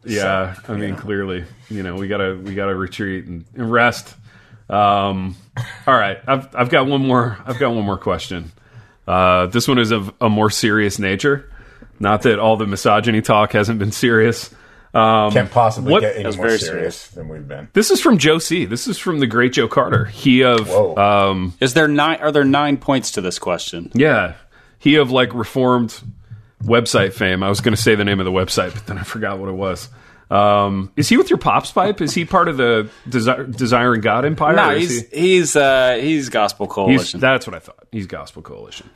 [0.07, 4.15] Yeah, I mean, clearly, you know, we gotta we gotta retreat and, and rest.
[4.69, 5.35] Um,
[5.85, 7.37] all right, I've I've got one more.
[7.45, 8.51] I've got one more question.
[9.07, 11.51] Uh, this one is of a more serious nature.
[11.99, 14.53] Not that all the misogyny talk hasn't been serious.
[14.93, 17.67] Um, Can't possibly what- get any more very serious, than we've been.
[17.73, 18.65] this is from Joe C.
[18.65, 20.05] This is from the great Joe Carter.
[20.05, 20.95] He of Whoa.
[20.95, 22.19] um, Is there nine?
[22.21, 23.91] Are there nine points to this question?
[23.93, 24.33] yeah,
[24.79, 25.99] he of like reformed
[26.63, 27.43] website fame.
[27.43, 29.49] I was going to say the name of the website, but then I forgot what
[29.49, 29.89] it was.
[30.29, 32.01] Um, is he with your pops pipe?
[32.01, 34.55] Is he part of the Desi- Desiring God Empire?
[34.55, 37.19] No, he's he- he's uh, he's Gospel he's Coalition.
[37.21, 37.87] that's what I thought.
[37.91, 38.89] He's Gospel Coalition.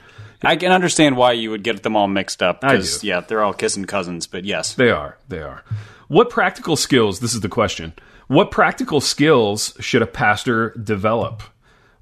[0.44, 3.08] I can understand why you would get them all mixed up I because do.
[3.08, 4.28] yeah, they're all kissing cousins.
[4.28, 5.18] But yes, They are.
[5.30, 5.64] They are.
[6.10, 7.20] What practical skills?
[7.22, 7.94] This is the question.
[8.28, 11.44] What practical skills should a pastor develop?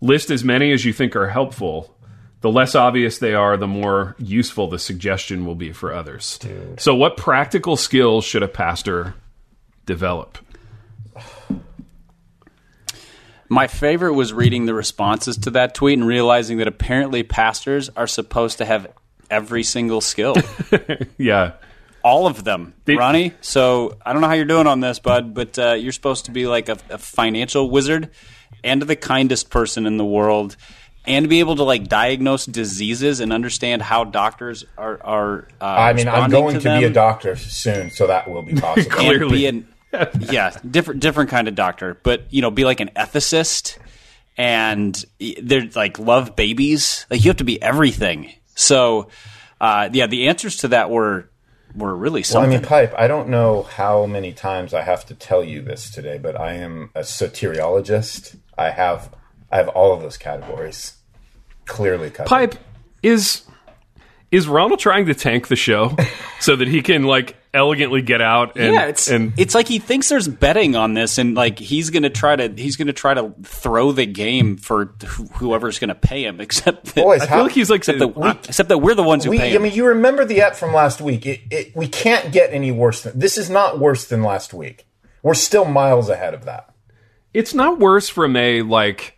[0.02, 1.96] List as many as you think are helpful.
[2.42, 6.40] The less obvious they are, the more useful the suggestion will be for others.
[6.78, 9.14] So, what practical skills should a pastor
[9.86, 10.38] develop?
[13.50, 18.06] my favorite was reading the responses to that tweet and realizing that apparently pastors are
[18.08, 18.88] supposed to have
[19.30, 20.36] every single skill,
[21.18, 21.54] Yeah.
[22.04, 22.74] all of them.
[22.86, 25.92] They- Ronnie, so I don't know how you're doing on this, bud, but uh, you're
[25.92, 28.12] supposed to be like a, a financial wizard
[28.64, 30.56] and the kindest person in the world.
[31.06, 35.02] And be able to like diagnose diseases and understand how doctors are.
[35.04, 36.82] are uh, I mean, I'm going to, them.
[36.82, 38.92] be a doctor soon, so that will be possible.
[38.92, 39.46] Clearly.
[39.48, 39.68] an
[40.20, 43.80] yeah different different kind of doctor but you know be like an ethicist
[44.38, 45.04] and
[45.42, 49.08] they're like love babies like you have to be everything so
[49.60, 51.28] uh, yeah the answers to that were
[51.76, 55.06] were really Well, I something mean, Pipe, I don't know how many times I have
[55.08, 58.38] to tell you this today, but I am a soteriologist.
[58.58, 59.14] I have
[59.52, 60.94] I have all of those categories
[61.66, 62.30] clearly covered.
[62.30, 62.56] Pipe
[63.04, 63.44] is
[64.32, 65.96] is Ronald trying to tank the show
[66.40, 69.80] so that he can like elegantly get out and yeah, it's and it's like he
[69.80, 73.34] thinks there's betting on this, and like he's gonna try to he's gonna try to
[73.44, 76.40] throw the game for wh- whoever's gonna pay him.
[76.50, 78.94] Except that, Boys, I how, feel like he's like except, that, we- except that we're
[78.94, 79.64] the ones who we, pay I him.
[79.64, 81.26] mean, you remember the app from last week.
[81.26, 83.36] It, it, we can't get any worse than this.
[83.38, 84.86] Is not worse than last week.
[85.24, 86.72] We're still miles ahead of that.
[87.34, 89.18] it's not worse from a like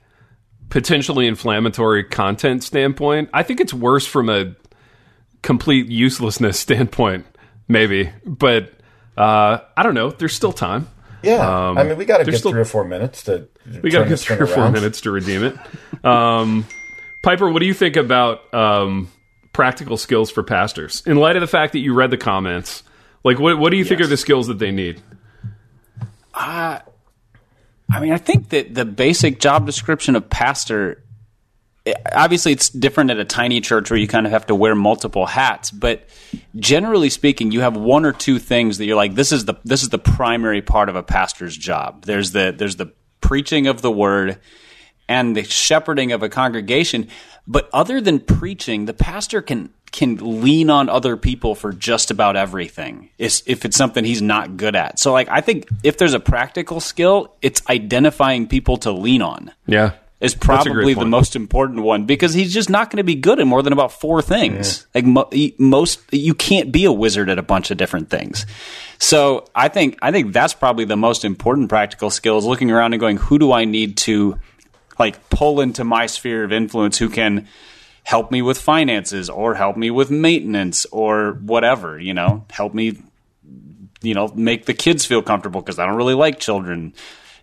[0.72, 3.30] potentially inflammatory content standpoint.
[3.34, 4.56] I think it's worse from a
[5.44, 7.28] complete uselessness standpoint,
[7.68, 8.10] maybe.
[8.26, 8.74] But
[9.16, 10.10] uh, I don't know.
[10.10, 10.88] There's still time.
[11.22, 13.48] Yeah, Um, I mean, we got to there's get still- three or four minutes to.
[13.84, 15.56] We got to get three or four minutes to redeem it.
[16.04, 16.66] Um,
[17.22, 19.08] Piper, what do you think about um,
[19.54, 22.82] practical skills for pastors in light of the fact that you read the comments?
[23.24, 25.00] Like, what what do you think are the skills that they need?
[26.34, 26.82] I
[28.00, 31.04] mean, I think that the basic job description of pastor,
[31.86, 34.76] eh, obviously, it's different at a tiny church where you kind of have to wear
[34.76, 35.72] multiple hats.
[35.72, 36.08] But
[36.56, 39.84] generally speaking, you have one or two things that you're like, this is the this
[39.84, 42.06] is the primary part of a pastor's job.
[42.06, 44.40] There's the there's the preaching of the word
[45.08, 47.08] and the shepherding of a congregation.
[47.48, 52.36] But other than preaching, the pastor can can lean on other people for just about
[52.36, 53.10] everything.
[53.18, 55.00] If it's something he's not good at.
[55.00, 59.52] So like I think if there's a practical skill, it's identifying people to lean on.
[59.68, 62.98] Yeah, Is That's a great probably the most important one because he's just not going
[62.98, 64.88] to be good at more than about four things.
[64.96, 68.46] Like mo- most, you can't be a wizard at a bunch of different things.
[68.98, 72.94] So I think I think that's probably the most important practical skill is looking around
[72.94, 74.40] and going, who do I need to
[75.00, 77.48] like pull into my sphere of influence who can
[78.04, 82.98] help me with finances or help me with maintenance or whatever, you know, help me
[84.02, 86.94] you know, make the kids feel comfortable because I don't really like children.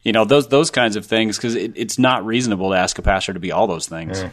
[0.02, 3.02] You know, those those kinds of things because it, it's not reasonable to ask a
[3.02, 4.24] pastor to be all those things.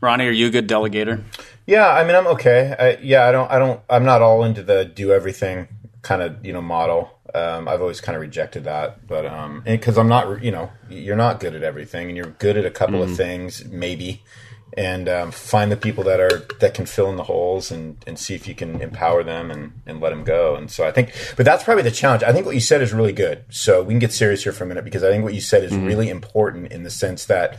[0.00, 1.22] Ronnie, are you a good delegator?
[1.66, 2.74] Yeah, I mean, I'm okay.
[2.78, 5.68] I, yeah, I don't, I don't, I'm not all into the do everything
[6.02, 7.10] kind of, you know, model.
[7.34, 11.16] Um, I've always kind of rejected that, but um, because I'm not, you know, you're
[11.16, 14.22] not good at everything, and you're good at a couple of things, maybe,
[14.76, 18.18] and um, find the people that are that can fill in the holes and and
[18.18, 20.54] see if you can empower them and and let them go.
[20.54, 22.22] And so I think, but that's probably the challenge.
[22.22, 23.44] I think what you said is really good.
[23.50, 25.64] So we can get serious here for a minute because I think what you said
[25.64, 27.58] is really important in the sense that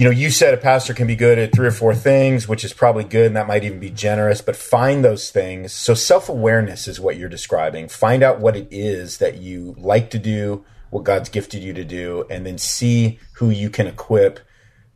[0.00, 2.64] you know, you said a pastor can be good at three or four things, which
[2.64, 5.74] is probably good, and that might even be generous, but find those things.
[5.74, 7.86] So, self awareness is what you're describing.
[7.86, 11.84] Find out what it is that you like to do, what God's gifted you to
[11.84, 14.40] do, and then see who you can equip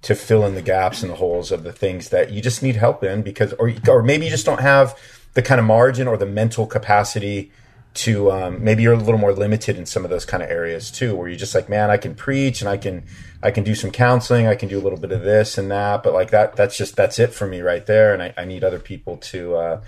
[0.00, 2.76] to fill in the gaps and the holes of the things that you just need
[2.76, 4.98] help in because, or, or maybe you just don't have
[5.34, 7.52] the kind of margin or the mental capacity
[7.94, 10.90] to um, maybe you're a little more limited in some of those kind of areas
[10.90, 13.04] too where you're just like man i can preach and i can
[13.42, 16.02] i can do some counseling i can do a little bit of this and that
[16.02, 18.64] but like that that's just that's it for me right there and i, I need
[18.64, 19.80] other people to uh,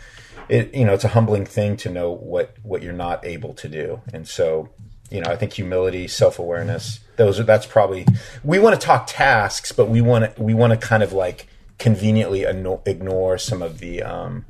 [0.49, 3.69] it you know it's a humbling thing to know what what you're not able to
[3.69, 4.71] do and so
[5.11, 7.01] you know, I think humility, self awareness.
[7.17, 8.07] Those are that's probably
[8.43, 11.47] we want to talk tasks, but we want to we want to kind of like
[11.79, 14.45] conveniently ignore some of the um,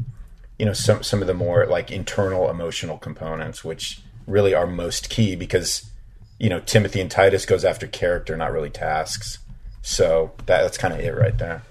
[0.58, 5.10] you know some some of the more like internal emotional components, which really are most
[5.10, 5.88] key because
[6.38, 9.38] you know Timothy and Titus goes after character, not really tasks.
[9.82, 11.62] So that, that's kind of it right there.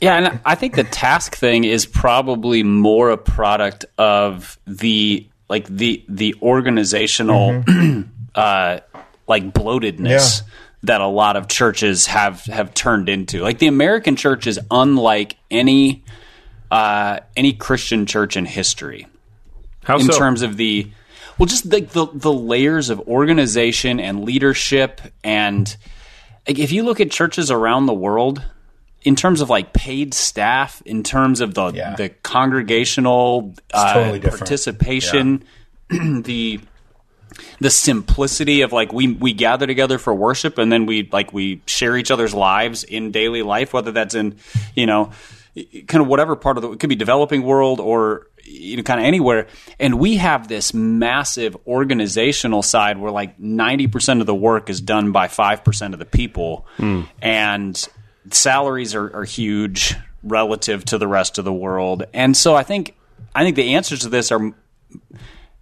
[0.00, 5.66] Yeah, and I think the task thing is probably more a product of the like
[5.66, 7.64] the the organizational
[8.34, 8.78] uh,
[9.26, 10.46] like bloatedness Yeah.
[10.84, 13.40] that a lot of churches have have turned into.
[13.40, 16.04] Like the American church is unlike any
[16.70, 19.06] uh, any Christian church in history
[19.84, 20.18] How in so?
[20.18, 20.90] terms of the
[21.38, 25.76] well just like the the layers of organization and leadership and
[26.46, 28.42] like if you look at churches around the world
[29.02, 31.94] in terms of like paid staff in terms of the Yeah.
[31.96, 34.40] the congregational uh, totally different.
[34.40, 35.44] participation
[35.90, 36.60] the
[37.60, 41.62] the simplicity of like we we gather together for worship and then we like we
[41.66, 44.36] share each other's lives in daily life whether that's in
[44.74, 45.12] you know
[45.86, 49.00] kind of whatever part of the it could be developing world or you know kind
[49.00, 49.46] of anywhere.
[49.78, 55.12] And we have this massive organizational side where like 90% of the work is done
[55.12, 56.66] by 5% of the people.
[56.76, 57.02] Hmm.
[57.20, 57.88] And
[58.30, 62.04] salaries are, are huge relative to the rest of the world.
[62.12, 62.94] And so i think
[63.34, 64.52] i think the answers to this are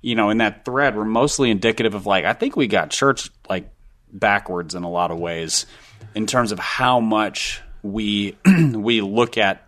[0.06, 3.28] you know, in that thread were mostly indicative of like I think we got church
[3.48, 3.68] like
[4.12, 5.66] backwards in a lot of ways
[6.14, 9.65] in terms of how much we we look at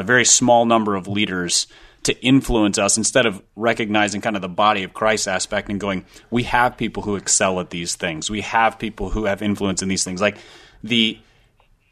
[0.00, 1.66] a very small number of leaders
[2.04, 6.04] to influence us instead of recognizing kind of the body of Christ aspect and going,
[6.30, 8.28] we have people who excel at these things.
[8.28, 10.20] We have people who have influence in these things.
[10.20, 10.36] Like
[10.82, 11.18] the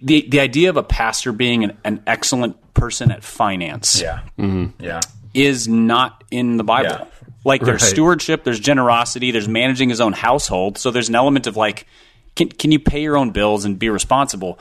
[0.03, 4.83] the the idea of a pastor being an, an excellent person at finance Yeah, mm-hmm.
[4.83, 5.01] yeah.
[5.35, 6.91] is not in the Bible.
[6.91, 7.05] Yeah.
[7.45, 7.91] Like there's Right.
[7.91, 10.77] stewardship, there's generosity, there's managing his own household.
[10.79, 11.87] So there's an element of like,
[12.35, 14.59] can can you pay your own bills and be responsible?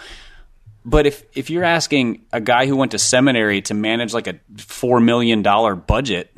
[0.90, 4.40] But if if you're asking a guy who went to seminary to manage like a
[4.58, 6.36] four million dollar budget,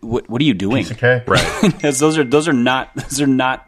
[0.00, 0.86] what what are you doing?
[0.86, 1.46] Okay, Right.
[1.62, 3.66] because those are those are not those are not,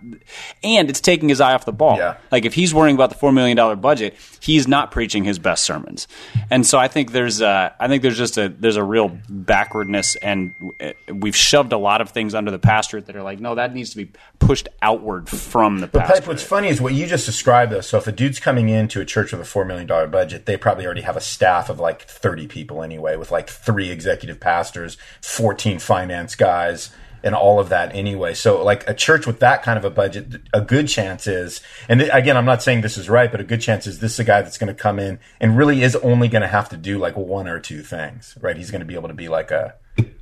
[0.63, 1.97] and it's taking his eye off the ball.
[1.99, 2.17] Yeah.
[2.31, 5.65] Like if he's worrying about the four million dollar budget, he's not preaching his best
[5.65, 6.09] sermons.
[6.51, 10.17] And so I think there's uh, I think there's just a there's a real backwardness,
[10.17, 13.55] and uh, we've shoved a lot of things under the pastorate that are like, no,
[13.55, 16.29] that needs to be pushed outward from the But Pipe, pastorate.
[16.29, 17.81] what's funny is what you just described, though.
[17.81, 20.85] So if a dude's coming into a church with a $4 million budget, they probably
[20.87, 25.79] already have a staff of like 30 people anyway, with like three executive pastors, 14
[25.79, 26.91] finance guys,
[27.23, 28.35] and all of that anyway.
[28.35, 32.03] So, like a church with that kind of a budget, a good chance is, and
[32.03, 34.25] again, I'm not saying this is right, but a good chance is this is a
[34.25, 36.99] guy that's going to come in and really is only going to have to do
[36.99, 38.57] like one or two things, right?
[38.57, 39.75] He's going to be able to be like a,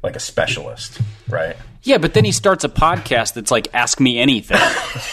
[0.03, 1.57] like a specialist, right?
[1.83, 4.59] Yeah, but then he starts a podcast that's like "Ask Me Anything,"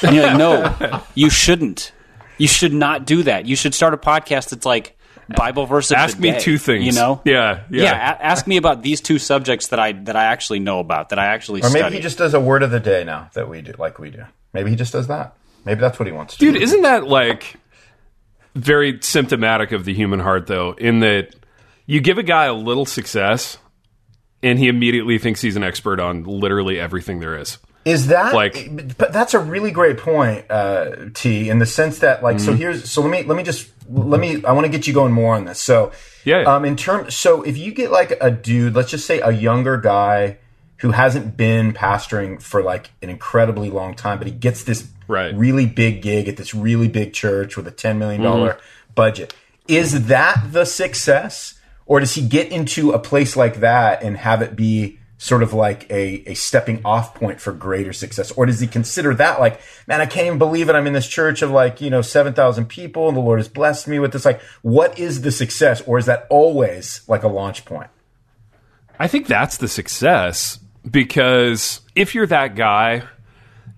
[0.02, 1.92] and you're like, "No, you shouldn't.
[2.38, 3.46] You should not do that.
[3.46, 4.98] You should start a podcast that's like
[5.36, 6.86] Bible verse of Ask the me day, two things.
[6.86, 7.22] You know?
[7.26, 7.92] Yeah, yeah.
[7.94, 11.20] a- ask me about these two subjects that I that I actually know about that
[11.20, 11.96] I actually Or maybe study.
[11.96, 14.24] he just does a word of the day now that we do, like we do.
[14.54, 15.36] Maybe he just does that.
[15.66, 16.46] Maybe that's what he wants to do.
[16.52, 16.64] Dude, do.
[16.64, 17.56] isn't that like
[18.56, 20.74] very symptomatic of the human heart, though?
[20.74, 21.36] In that
[21.86, 23.58] you give a guy a little success,
[24.44, 27.58] and he immediately thinks he's an expert on literally everything there is.
[27.86, 31.50] Is that Like- But that's a really great point, uh, T.
[31.50, 32.46] In the sense that, like, Mm-hmm.
[32.46, 34.44] so here's so let me let me just let me.
[34.44, 35.62] I want to get you going more on this.
[35.62, 35.92] So
[36.24, 36.56] Yeah, yeah.
[36.56, 39.78] um, in terms, so if you get like a dude, let's just say a younger
[39.78, 40.38] guy
[40.78, 45.36] who hasn't been pastoring for like an incredibly long time, but he gets this Right.
[45.38, 48.94] really big gig at this really big church with a ten million dollar Mm-hmm.
[48.96, 49.36] budget.
[49.68, 51.54] Is that the success,
[51.86, 55.54] or does he get into a place like that and have it be sort of
[55.54, 59.62] like a, a stepping off point for greater success, or does he consider that like,
[59.88, 60.76] man, I can't even believe it.
[60.76, 63.48] I'm in this church of like you know seven thousand people, and the Lord has
[63.48, 64.26] blessed me with this.
[64.26, 67.90] Like, what is the success, or is that always like a launch point?
[69.00, 73.04] I think that's the success because if you're that guy,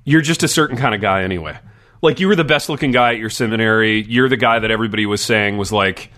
[0.04, 1.58] you're just a certain kind of guy anyway.
[2.02, 4.04] Like you were the best looking guy at your seminary.
[4.04, 6.12] You're the guy that everybody was saying was like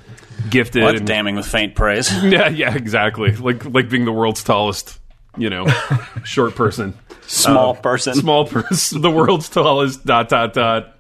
[0.50, 0.84] gifted.
[0.84, 2.12] Well, and- damning with faint praise.
[2.24, 3.36] Yeah, yeah, exactly.
[3.36, 4.99] Like like being the world's tallest,
[5.38, 5.66] you know,
[6.24, 6.94] short person,
[7.28, 8.16] Small person.
[8.16, 10.06] small person, the world's tallest.
[10.06, 10.96] Dot dot dot.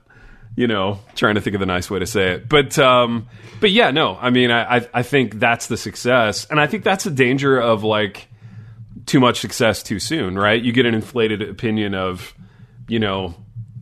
[0.55, 3.27] You know, trying to think of the nice way to say it, but um,
[3.61, 4.17] but yeah, no.
[4.19, 7.57] I mean, I I, I think that's the success, and I think that's the danger
[7.57, 8.27] of like
[9.05, 10.61] too much success too soon, right?
[10.61, 12.33] You get an inflated opinion of,
[12.87, 13.35] you know,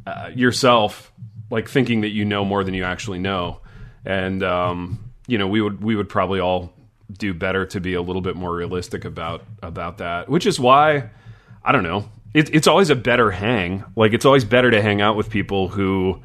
[0.05, 1.11] uh, yourself,
[1.49, 3.59] like thinking that you know more than you actually know,
[4.05, 6.71] and um, you know, we would we would probably all
[7.11, 10.29] do better to be a little bit more realistic about about that.
[10.29, 11.09] Which is why,
[11.63, 13.83] I don't know, it, it's always a better hang.
[13.95, 16.21] Like it's always better to hang out with people who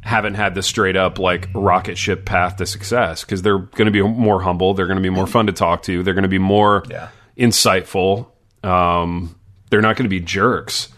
[0.00, 3.92] haven't had the straight up like rocket ship path to success because they're going to
[3.92, 4.74] be more humble.
[4.74, 6.02] They're going to be more fun to talk to.
[6.02, 7.08] They're going to be more Yeah.
[7.38, 8.26] insightful.
[8.64, 9.34] Um,
[9.70, 10.88] they're not going to be jerks,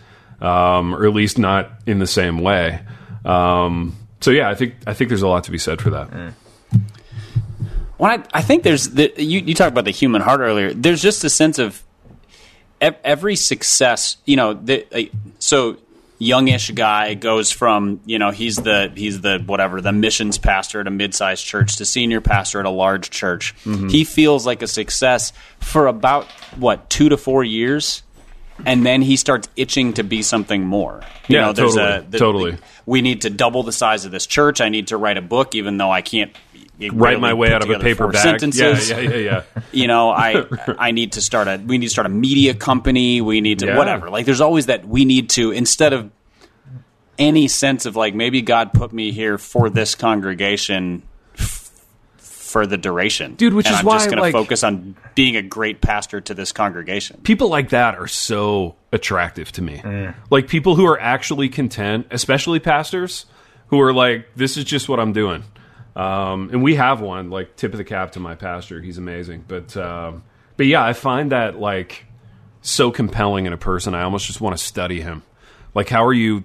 [0.40, 2.80] um, or at least not in the same way.
[3.24, 6.32] Um, so yeah, I think I think there's a lot to be said for that.
[7.98, 9.40] Well, I, I think there's the, you.
[9.40, 10.72] You talked about the human heart earlier.
[10.74, 11.82] There's just a sense of
[12.80, 14.16] every success.
[14.24, 15.76] You know, the, so
[16.18, 20.86] youngish guy goes from you know he's the he's the whatever the missions pastor at
[20.86, 23.54] a mid-sized church to senior pastor at a large church.
[23.64, 23.88] Mm-hmm.
[23.88, 26.26] He feels like a success for about
[26.56, 28.02] what two to four years.
[28.64, 31.00] And then he starts itching to be something more.
[31.26, 32.58] You Yeah, know, there's totally, a the- totally.
[32.86, 34.60] we need to double the size of this church.
[34.60, 36.30] I need to write a book, even though I can't
[36.92, 38.22] Write my way out of a paper bag.
[38.22, 38.90] Sentences.
[38.90, 39.42] Yeah, yeah, yeah, yeah.
[39.72, 40.44] You know, I
[40.78, 43.20] I need to start a we need to start a media company.
[43.20, 43.78] We need to Yeah.
[43.78, 44.10] whatever.
[44.10, 46.10] Like, there's always that we need to instead of
[47.18, 51.02] any sense of like maybe God put me here for this congregation
[51.38, 51.70] f-
[52.16, 54.96] for the duration, Dude, which and is I'm why, just going like- to focus on
[55.14, 57.20] being a great pastor to this congregation.
[57.22, 59.78] people like that are so attractive to me.
[59.78, 60.14] Mm.
[60.30, 63.26] Like people who are actually content, especially pastors,
[63.68, 65.44] who are like, "This is just what I'm doing."
[65.96, 67.30] Um, and we have one.
[67.30, 68.80] Like, tip of the cap to my pastor.
[68.80, 69.44] He's amazing.
[69.46, 70.24] But um,
[70.56, 72.06] but yeah, I find that like
[72.62, 73.94] so compelling in a person.
[73.94, 75.22] I almost just want to study him.
[75.74, 76.44] Like, how are you?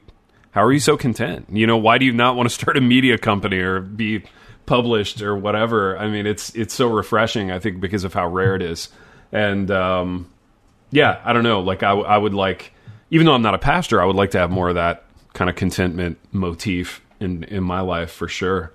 [0.51, 1.47] How are you so content?
[1.51, 4.23] You know, why do you not want to start a media company or be
[4.65, 5.97] published or whatever?
[5.97, 7.51] I mean, it's it's so refreshing.
[7.51, 8.89] I think because of how rare it is,
[9.31, 10.29] and um,
[10.91, 11.61] yeah, I don't know.
[11.61, 12.73] Like I, I would like,
[13.11, 15.49] even though I'm not a pastor, I would like to have more of that kind
[15.49, 18.73] of contentment motif in in my life for sure.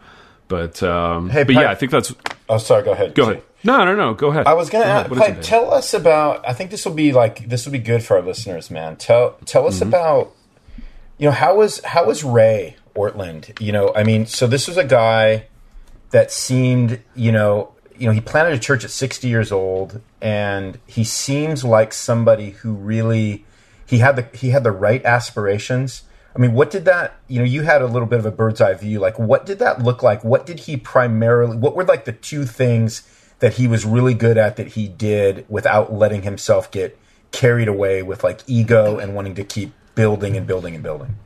[0.55, 2.15] But um, Hey, but Pat- yeah, I think that's.
[2.49, 2.85] Oh, sorry.
[2.85, 3.15] Go ahead.
[3.17, 3.43] Go ahead.
[3.65, 4.15] No, no, no.
[4.15, 4.47] Go ahead.
[4.47, 5.11] I was going to Go ask, ahead.
[5.11, 6.49] What is Pipe, it, tell us about.
[6.49, 8.95] I think this will be like this will be good for our listeners, man.
[8.97, 10.33] Tell tell us about.
[11.19, 13.61] You know how was how was Ray Ortlund?
[13.61, 15.47] You know, I mean, so this was a guy
[16.11, 20.79] that seemed, you know, you know, he planted a church at 60 years old, and
[20.87, 23.45] he seems like somebody who really
[23.87, 26.03] he had the he had the right aspirations.
[26.35, 27.17] I mean, what did that?
[27.29, 28.99] You know, you had a little bit of a bird's eye view.
[28.99, 30.25] Like, what did that look like?
[30.25, 31.57] What did he primarily?
[31.57, 33.09] What were like the two things
[33.39, 36.99] that he was really good at that he did without letting himself get
[37.31, 41.17] carried away with like ego and wanting to keep building and building and building?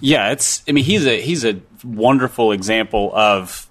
[0.00, 0.62] Yeah, it's.
[0.68, 3.68] I mean, he's a he's a wonderful example of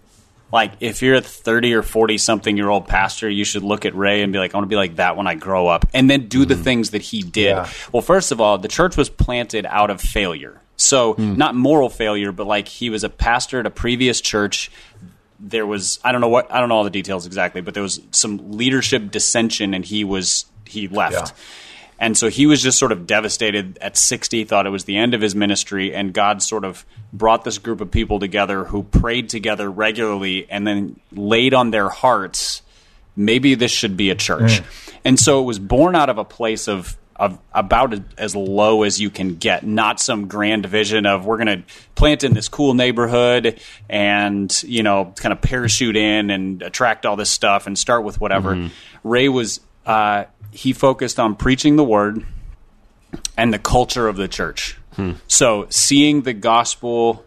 [0.51, 3.95] like if you're a thirty or forty something year old pastor, you should look at
[3.95, 6.09] Ray and be like, I want to be like that when I grow up, and
[6.09, 6.63] then do the mm-hmm.
[6.63, 7.55] things that he did.
[7.55, 7.69] Yeah.
[7.91, 11.37] Well, first of all, the church was planted out of failure, so mm.
[11.37, 14.71] not moral failure, but like he was a pastor at a previous church.
[15.39, 17.83] There was I don't know what I don't know all the details exactly, but there
[17.83, 21.13] was some leadership dissension, and he was he left.
[21.13, 21.43] Yeah.
[22.01, 25.13] And so he was just sort of devastated at 60, thought it was the end
[25.13, 26.83] of his ministry, and God sort of
[27.13, 31.89] brought this group of people together who prayed together regularly and then laid on their
[31.89, 32.63] hearts,
[33.15, 34.61] maybe this should be a church.
[35.05, 38.99] And so it was born out of a place of of about as low as
[38.99, 42.73] you can get, not some grand vision of we're going to plant in this cool
[42.73, 48.03] neighborhood and you know kind of parachute in and attract all this stuff and start
[48.03, 48.55] with whatever.
[49.03, 52.25] Ray was uh, he focused on preaching the word
[53.37, 54.77] and the culture of the church.
[55.27, 57.23] So seeing the gospel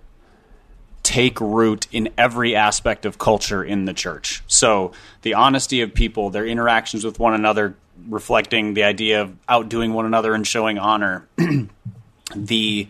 [1.03, 4.43] take root in every aspect of culture in the church.
[4.47, 7.77] So the honesty of people, their interactions with one another,
[8.09, 11.29] reflecting the idea of outdoing one another and showing honor.
[12.37, 12.89] the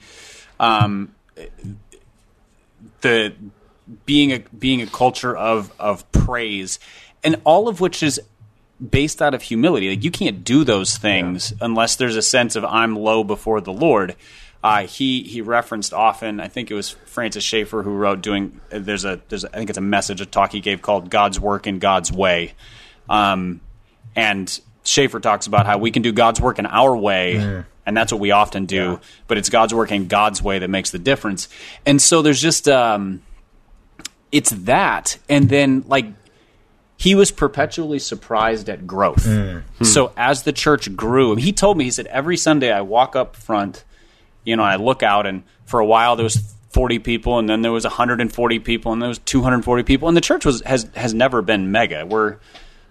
[0.61, 1.15] um,
[3.01, 3.35] the
[4.07, 6.79] being a being a culture of of praise,
[7.23, 8.21] and all of which is
[8.91, 9.91] based out of humility.
[9.91, 13.73] Like you can't do those things unless there's a sense of I'm low before the
[13.73, 14.17] Lord.
[14.63, 16.41] Uh, he he referenced often.
[16.41, 18.61] I think it was Francis Schaeffer who wrote doing.
[18.71, 21.39] There's a there's a, I think it's a message a talk he gave called God's
[21.39, 22.55] work in God's way,
[23.09, 23.61] um,
[24.17, 27.65] and Schaeffer talks about how we can do God's work in our way.
[27.87, 30.91] And that's what we often do, but it's God's work in God's way that makes
[30.91, 31.51] the difference.
[31.85, 33.21] And so there's just um,
[34.33, 36.07] it's that, and then like
[36.97, 39.25] he was perpetually surprised at growth.
[39.25, 39.63] Mm.
[39.63, 39.85] Hmm.
[39.85, 43.37] So as the church grew, he told me he said every Sunday I walk up
[43.37, 43.85] front,
[44.45, 47.63] you know, I look out, and for a while there was 40 people, and then
[47.63, 51.15] there was 140 people, and there was 240 people, and the church was has has
[51.15, 52.07] never been mega.
[52.07, 52.37] We're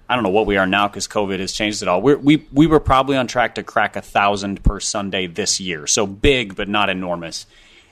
[0.07, 2.01] I don't know what we are now because COVID has changed it all.
[2.01, 5.87] We're, we we were probably on track to crack a thousand per Sunday this year,
[5.87, 7.45] so big but not enormous.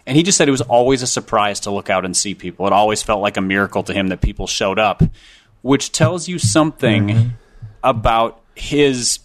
[0.06, 2.66] And he just said it was always a surprise to look out and see people.
[2.68, 5.04] It always felt like a miracle to him that people showed up,
[5.62, 7.30] which tells you something mm-hmm.
[7.84, 9.20] about his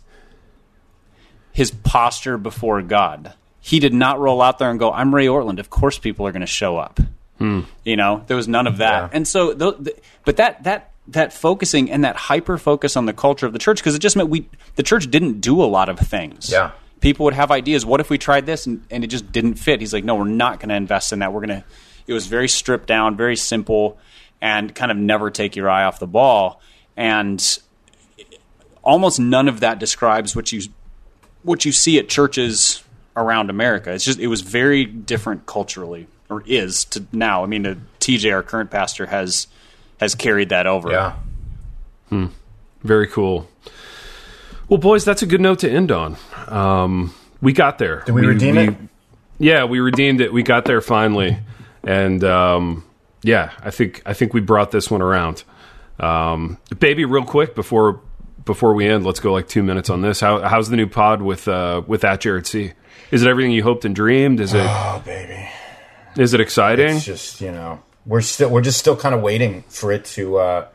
[1.52, 3.32] his posture before God.
[3.60, 5.58] He did not roll out there and go, "I'm Ray Ortlund.
[5.58, 7.00] Of course, people are going to show up."
[7.38, 7.62] Hmm.
[7.84, 9.02] You know, there was none of that.
[9.02, 9.08] Yeah.
[9.12, 13.12] And so, th- th- but that that that focusing and that hyper focus on the
[13.12, 15.88] culture of the church because it just meant we the church didn't do a lot
[15.88, 16.50] of things.
[16.50, 16.72] Yeah.
[17.00, 17.84] people would have ideas.
[17.84, 19.80] What if we tried this and, and it just didn't fit?
[19.80, 21.32] He's like, no, we're not going to invest in that.
[21.32, 21.64] We're going to.
[22.06, 23.98] It was very stripped down, very simple,
[24.40, 26.60] and kind of never take your eye off the ball.
[26.96, 27.58] And
[28.82, 30.62] almost none of that describes what you
[31.42, 32.82] what you see at churches
[33.16, 33.92] around America.
[33.92, 37.42] It's just it was very different culturally, or is to now.
[37.42, 39.46] I mean, uh, TJ, our current pastor, has
[40.00, 40.90] has carried that over.
[40.90, 41.16] Yeah.
[42.82, 43.48] Very cool.
[44.68, 46.16] Well, boys, that's a good note to end on.
[46.46, 48.02] Um, we got there.
[48.06, 48.76] Did we, redeem it?
[49.38, 50.32] Yeah, we redeemed it.
[50.32, 51.38] We got there finally,
[51.82, 52.84] and um,
[53.26, 55.42] yeah, I think I think we brought this one around.
[55.98, 58.00] Um, baby, real quick before
[58.44, 60.20] before we end, let's go like two minutes on this.
[60.20, 62.72] How, how's the new pod with uh, with that Jared C?
[63.10, 64.38] Is it everything you hoped and dreamed?
[64.40, 65.48] Is it Oh, baby.
[66.16, 66.96] is it exciting?
[66.96, 70.36] It's just you know we're still we're just still kind of waiting for it to.
[70.38, 70.68] uh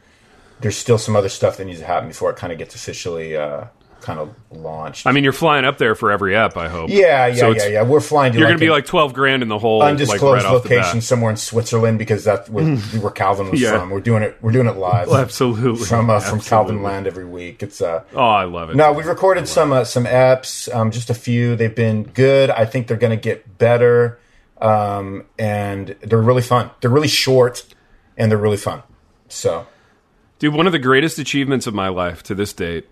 [0.59, 3.35] There's still some other stuff that needs to happen before it kind of gets officially
[3.37, 3.65] uh
[4.01, 5.05] kind of launched.
[5.07, 6.57] I mean, you're flying up there for every ep.
[6.57, 6.89] I hope.
[6.89, 7.83] yeah, yeah, So yeah, yeah.
[7.83, 9.91] We're flying to You're like going to be like twelve grand in the hole, like
[9.91, 13.77] undisclosed right off the location somewhere in Switzerland because that's where, where Calvin was Yeah.
[13.77, 13.89] from.
[13.91, 14.37] We're doing it.
[14.41, 17.61] We're doing it live Absolutely, from uh, from Calvin Land every week.
[17.63, 18.75] It's uh Oh, I love it.
[18.75, 21.55] No, we've recorded some uh, some eps, um, just a few.
[21.55, 22.49] They've been good.
[22.49, 24.19] I think they're going to get better,
[24.59, 26.71] um, and they're really fun.
[26.81, 27.65] They're really short,
[28.17, 28.83] and they're really fun.
[29.27, 29.67] So
[30.39, 32.87] Dude, one of the greatest achievements of my life to this date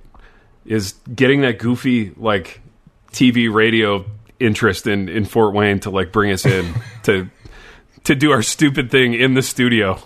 [0.65, 2.61] is getting that goofy like
[3.11, 4.05] TV radio
[4.39, 7.29] interest in in Fort Wayne to like bring us in to
[8.05, 9.99] to do our stupid thing in the studio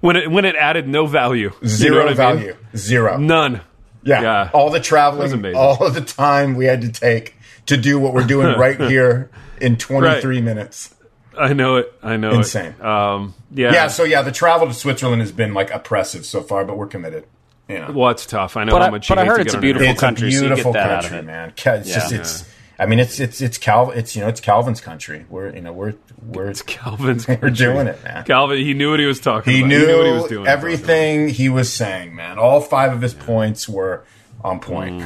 [0.00, 2.16] when it when it added no value, You know zero I mean?
[2.16, 3.16] value, zero.
[3.18, 3.60] none.
[4.02, 4.22] Yeah.
[4.22, 4.50] Yeah.
[4.54, 7.34] all the traveling, all of the time we had to take
[7.66, 9.30] to do what we're doing right here
[9.60, 10.94] in 23 minutes.
[11.38, 11.92] I know it.
[12.02, 12.74] I know Insane.
[12.78, 12.82] it.
[12.84, 13.72] Um, yeah.
[13.72, 16.86] Yeah, so yeah, the travel to Switzerland has been like oppressive so far, but we're
[16.86, 17.26] committed.
[17.70, 17.90] Yeah.
[17.90, 18.56] well, it's tough.
[18.56, 19.08] I know But how I- much.
[19.08, 19.92] but you I hate heard to it's get a on beautiful internet.
[19.94, 21.24] it's a country, so you get beautiful that out of country, it.
[21.26, 21.52] man.
[21.56, 22.18] Ca- It's just Yeah.
[22.18, 22.44] it's.
[22.78, 23.90] I mean, it's it's it's Cal.
[23.90, 25.26] It's you know it's Calvin's country.
[25.28, 25.94] We're you know we're
[26.26, 27.28] we're Calvin's.
[27.28, 27.50] we're country.
[27.66, 28.24] doing it, man.
[28.24, 29.68] Calvin, he knew what he was talking He about.
[29.68, 30.46] knew he knew what he was doing.
[30.46, 32.38] everything he was saying, man.
[32.38, 34.04] All five of his points were
[34.42, 35.02] on point.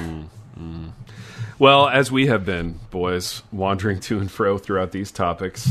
[0.56, 0.92] Mm.
[1.58, 5.70] Well, as we have been, boys, wandering to and fro throughout these topics,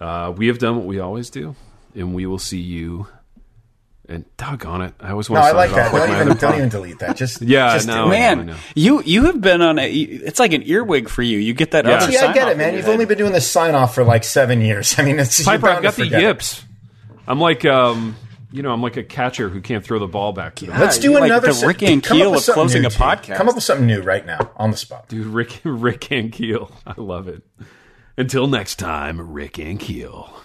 [0.00, 1.54] uh, we have done what we always do,
[1.94, 3.06] and we will see you.
[4.06, 5.90] And doggone it, I always No, want to I like that.
[5.92, 7.16] Don't even don't even delete that.
[7.16, 8.16] Just Yeah, just no, do it.
[8.16, 8.34] I.
[8.44, 9.90] Man, you you have been on a.
[9.90, 11.38] It's like an earwig for you.
[11.38, 11.92] You get that Yeah.
[11.92, 12.12] other.
[12.12, 12.74] See, I get sign-off it, man.
[12.74, 14.94] You've your only been doing this sign off for like seven years.
[14.98, 16.22] I mean, it's Piper, I've bound got to the forget it.
[16.26, 16.64] yips.
[17.26, 18.14] I'm like, um,
[18.52, 20.78] you know, I'm like a catcher who can't throw the ball back to them.
[20.78, 22.96] Let's do you're like another the Rick and Keel with of closing a a T.
[22.98, 23.36] podcast.
[23.36, 25.08] Come up with something new right now on the spot.
[25.08, 26.70] Dude, Rick, Rick and Keel.
[26.86, 27.42] I love it.
[28.18, 30.42] Until next time, Rick and Keel.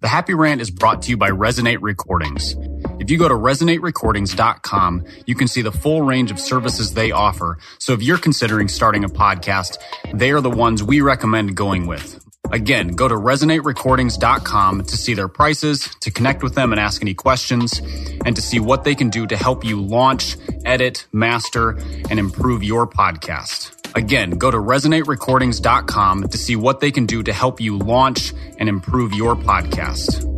[0.00, 2.54] The Happy Rant is brought to you by Resonate Recordings.
[3.00, 7.58] If you go to resonaterecordings.com, you can see the full range of services they offer.
[7.80, 9.78] So if you're considering starting a podcast,
[10.14, 12.24] they are the ones we recommend going with.
[12.52, 17.14] Again, go to resonaterecordings.com to see their prices, to connect with them and ask any
[17.14, 17.80] questions,
[18.24, 21.70] and to see what they can do to help you launch, edit, master,
[22.08, 23.77] and improve your podcast.
[23.94, 28.68] Again, go to resonaterecordings.com to see what they can do to help you launch and
[28.68, 30.37] improve your podcast.